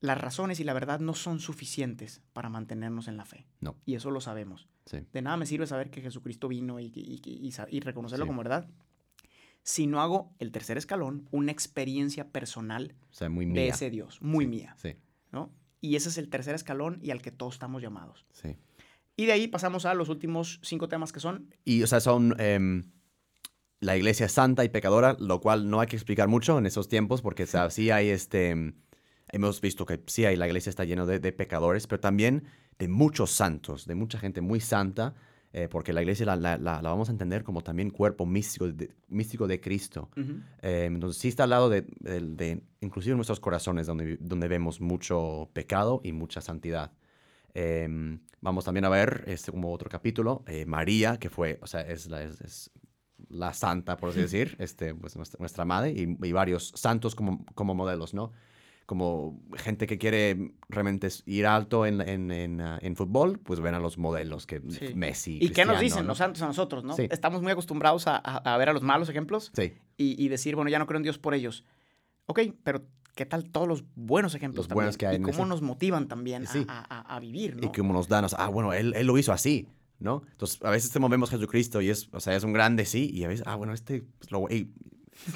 [0.00, 3.46] las razones y la verdad no son suficientes para mantenernos en la fe.
[3.60, 3.76] No.
[3.86, 4.68] Y eso lo sabemos.
[4.84, 4.98] Sí.
[5.12, 8.24] De nada me sirve saber que Jesucristo vino y, y- y- y sa- y reconocerlo
[8.24, 8.28] Sí.
[8.28, 8.68] como verdad.
[9.62, 14.22] Si no hago el tercer escalón, una experiencia personal O sea, muy de ese Dios,
[14.22, 14.94] muy Sí, mía, Sí.
[15.32, 15.50] ¿no?
[15.80, 18.26] Y ese es el tercer escalón y al que todos estamos llamados.
[18.32, 18.56] Sí.
[19.16, 22.38] Y de ahí pasamos a los últimos cinco temas que son Y, o sea, son
[22.38, 22.84] em,
[23.80, 26.88] la iglesia es santa y pecadora, lo cual no hay que explicar mucho en esos
[26.88, 28.50] tiempos, porque o sea, sí hay este.
[28.50, 28.74] em,
[29.32, 32.44] Hemos visto que sí hay, la iglesia está llena de, de pecadores, pero también
[32.78, 35.14] de muchos santos, de mucha gente muy santa,
[35.52, 38.68] eh, porque la iglesia la, la- la- la vamos a entender como también cuerpo místico
[38.72, 40.10] de, místico de Cristo.
[40.62, 44.46] Eh, entonces sí está al lado de, de- de- inclusive en nuestros corazones, donde, donde
[44.46, 46.92] vemos mucho pecado y mucha santidad.
[47.54, 51.80] Eh, vamos también a ver, este, como otro capítulo, eh, María, que fue, o sea,
[51.80, 52.70] es la, es, es
[53.28, 57.44] la santa, por así decir, este, pues nuestra, nuestra madre, y, y varios santos como,
[57.54, 58.32] como modelos, ¿no?
[58.86, 63.74] Como gente que quiere realmente ir alto en, en, en, ah, en fútbol, pues ven
[63.74, 64.94] a los modelos, que Sí.
[64.94, 65.38] Messi.
[65.42, 66.08] ¿Y qué nos dicen ¿no?
[66.10, 66.94] los santos a nosotros, no?
[66.94, 67.08] Sí.
[67.10, 70.54] Estamos muy acostumbrados a, a- a ver a los malos ejemplos Sí, y, y decir,
[70.54, 71.64] bueno, ya no creo en Dios por ellos.
[72.26, 74.84] Ok, pero ¿qué tal todos los buenos ejemplos Los también?
[74.84, 76.64] buenos que hay y cómo ese- nos motivan también a- Sí.
[76.68, 77.66] a, a- a vivir, ¿no?
[77.66, 79.66] Y como nos dan, o sea, ah, bueno, él, él lo hizo así,
[79.98, 80.22] ¿no?
[80.30, 83.24] Entonces, a veces te movemos Jesucristo y es, o sea, es un grande, sí, y
[83.24, 84.70] a veces, ah, bueno, este, pues, lo, y-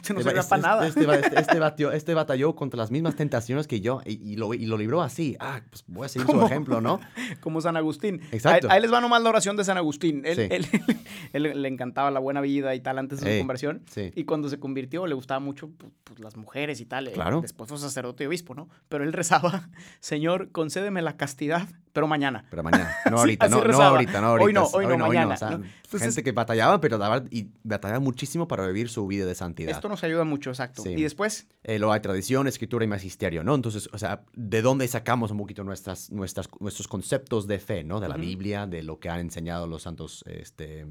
[0.03, 0.87] Se nos este, sirve este- para nada.
[0.87, 4.53] Este, este, este batió- este batalló contra las mismas tentaciones que yo y, y lo,
[4.53, 5.37] y lo libró así.
[5.41, 6.41] Ah, pues voy a seguir ¿Cómo?
[6.41, 7.01] su ejemplo, ¿no?
[7.41, 8.21] Como San Agustín.
[8.31, 8.69] Exacto.
[8.69, 10.21] Ahí, ahí les va nomás la oración de San Agustín.
[10.27, 10.49] Él, Sí.
[10.51, 10.67] él-
[11.33, 13.83] él le encantaba la buena vida y tal antes de su Ey, conversión.
[13.91, 14.11] Sí.
[14.15, 17.09] Y cuando se convirtió, le gustaba mucho pues, pues, las mujeres y tal.
[17.09, 17.41] eh, Claro.
[17.41, 18.69] Después fue sacerdote y obispo, ¿no?
[18.91, 22.45] Pero él rezaba, Señor, concédeme la castidad, pero mañana.
[22.49, 24.45] Pero mañana, no ahorita, no, no ahorita, no ahorita.
[24.47, 25.57] Hoy no, hoy no, mañana, o sea, ¿no?
[25.57, 29.73] Entonces- gente que batallaba, pero daba, y batallaba muchísimo para vivir su vida de santidad.
[29.73, 30.83] Esto nos ayuda mucho, exacto.
[30.83, 30.91] Sí.
[30.91, 33.55] Y después, Eh, lo hay tradición, escritura y magisterio, ¿no?
[33.55, 37.99] Entonces, o sea, ¿de dónde sacamos un poquito nuestras, nuestras, nuestros conceptos de fe, ¿no?
[37.99, 38.17] De la.
[38.21, 40.87] Biblia, de lo que han enseñado los santos este,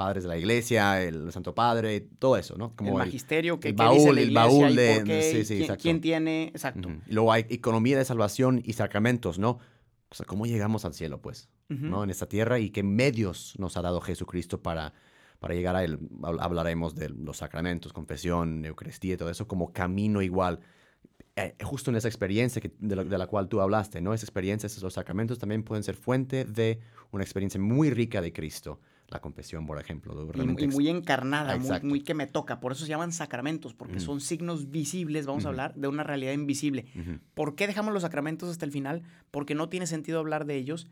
[0.00, 2.74] padres de la iglesia, el Santo Padre, todo eso, ¿no?
[2.74, 4.94] Como el magisterio, que el qué baúl, dice la el baúl y de...
[4.94, 6.88] por qué, sí, sí, quién, tiene, exacto.
[7.06, 9.58] Y luego hay economía de salvación y sacramentos, ¿no?
[10.10, 11.48] O sea, ¿cómo llegamos al cielo, pues?
[11.90, 12.02] ¿no?
[12.04, 14.92] En esta tierra y qué medios nos ha dado Jesucristo para,
[15.38, 16.00] para llegar a él.
[16.20, 20.58] Hab- Hablaremos de los sacramentos, confesión, Eucaristía y todo eso como camino igual.
[21.36, 24.12] Eh, justo en esa experiencia que, de, la, de la cual tú hablaste, ¿no?
[24.12, 26.80] Esa experiencia, esos los sacramentos también pueden ser fuente de
[27.12, 28.80] una experiencia muy rica de Cristo.
[29.10, 30.30] La confesión, por ejemplo.
[30.34, 32.60] Y, y muy encarnada, muy, que me toca.
[32.60, 36.32] Por eso se llaman sacramentos, porque son signos visibles, vamos a hablar, de una realidad
[36.32, 36.86] invisible.
[37.34, 39.02] ¿Por qué dejamos los sacramentos hasta el final?
[39.30, 40.86] Porque no tiene sentido hablar de ellos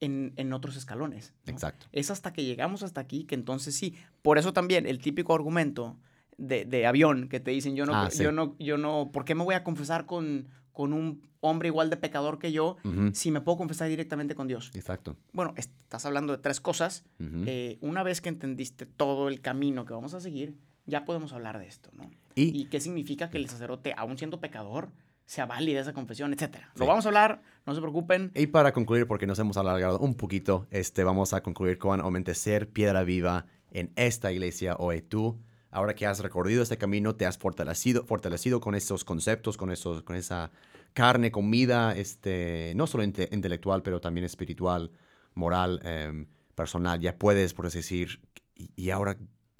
[0.00, 1.34] en, en otros escalones.
[1.46, 1.52] ¿no?
[1.52, 1.86] Exacto.
[1.92, 3.94] Es hasta que llegamos hasta aquí que entonces sí.
[4.22, 5.96] Por eso también el típico argumento
[6.36, 8.22] de, de avión que te dicen, yo no, Ah, sí.
[8.22, 11.88] yo no, yo no, ¿por qué me voy a confesar con, con un hombre igual
[11.88, 12.76] de pecador que yo
[13.12, 14.70] si me puedo confesar directamente con Dios?
[14.74, 15.16] Exacto.
[15.32, 17.04] Bueno, estás hablando de tres cosas.
[17.18, 21.58] Eh, una vez que entendiste todo el camino que vamos a seguir, ya podemos hablar
[21.58, 22.10] de esto, ¿no?
[22.34, 24.90] y, Y qué significa que el sacerdote, aún siendo pecador,
[25.26, 26.70] sea válida esa confesión, etcétera.
[26.76, 28.30] Lo vamos a hablar, no se preocupen.
[28.34, 32.34] Y para concluir, porque nos hemos alargado un poquito, este, vamos a concluir con obviamente
[32.34, 35.00] ser piedra viva en esta iglesia hoy.
[35.00, 35.38] Tú,
[35.74, 40.02] ahora que has recorrido este camino, te has fortalecido, fortalecido con esos conceptos, con, esos,
[40.04, 40.52] con esa
[40.92, 44.92] carne, comida, este, no solo inte- intelectual, pero también espiritual,
[45.34, 47.00] moral, em, personal.
[47.00, 48.20] Ya puedes, por así decir,
[48.54, 49.18] ¿y, y ahora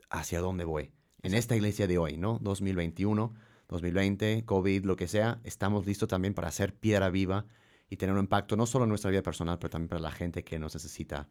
[0.08, 0.92] hacia dónde voy?
[1.22, 2.38] En esta iglesia de hoy, ¿no?
[2.40, 3.34] 2021,
[3.68, 7.46] 2020, COVID, lo que sea, estamos listos también para ser piedra viva
[7.90, 10.44] y tener un impacto no solo en nuestra vida personal, pero también para la gente
[10.44, 11.28] que nos necesita.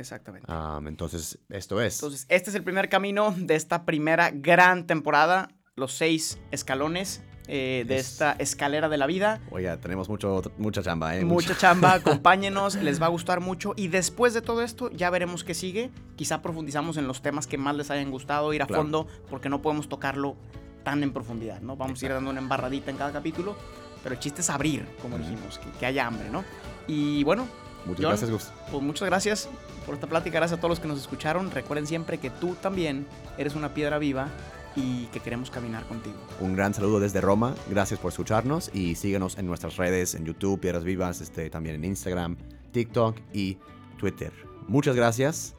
[0.00, 0.50] Exactamente.
[0.52, 1.96] Um, entonces, esto es.
[1.96, 7.22] Entonces, este es el primer camino de esta primera gran temporada, los seis escalones
[7.52, 9.40] eh, de Es- esta escalera de la vida.
[9.50, 11.24] Oiga, tenemos mucho, mucha chamba, ¿eh?
[11.24, 13.72] Mucha chamba, acompáñenos, les va a gustar mucho.
[13.76, 15.90] Y después de todo esto, ya veremos qué sigue.
[16.16, 18.82] Quizá profundizamos en los temas que más les hayan gustado, ir a Claro.
[18.82, 20.36] fondo, porque no podemos tocarlo
[20.84, 21.76] tan en profundidad, ¿no?
[21.76, 22.14] Vamos a ir Exacto.
[22.14, 23.56] dando una embarradita en cada capítulo,
[24.02, 25.24] pero el chiste es abrir, como Ujú.
[25.24, 26.44] dijimos, que, que haya hambre, ¿no?
[26.86, 27.46] Y bueno,
[27.84, 28.10] Muchas John.
[28.10, 28.52] gracias, Gus.
[28.70, 29.48] pues muchas gracias
[29.90, 31.50] por esta plática, gracias a todos los que nos escucharon.
[31.50, 34.28] Recuerden siempre que tú también eres una piedra viva
[34.76, 36.14] y que queremos caminar contigo.
[36.38, 37.56] Un gran saludo desde Roma.
[37.68, 41.84] Gracias por escucharnos y síguenos en nuestras redes, en YouTube, Piedras Vivas, este, también en
[41.86, 42.36] Instagram,
[42.70, 43.58] TikTok y
[43.98, 44.32] Twitter.
[44.68, 45.56] Muchas gracias.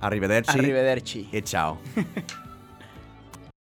[0.00, 0.58] Arrivederci.
[0.58, 1.28] Arrivederci.
[1.30, 1.78] Y chao.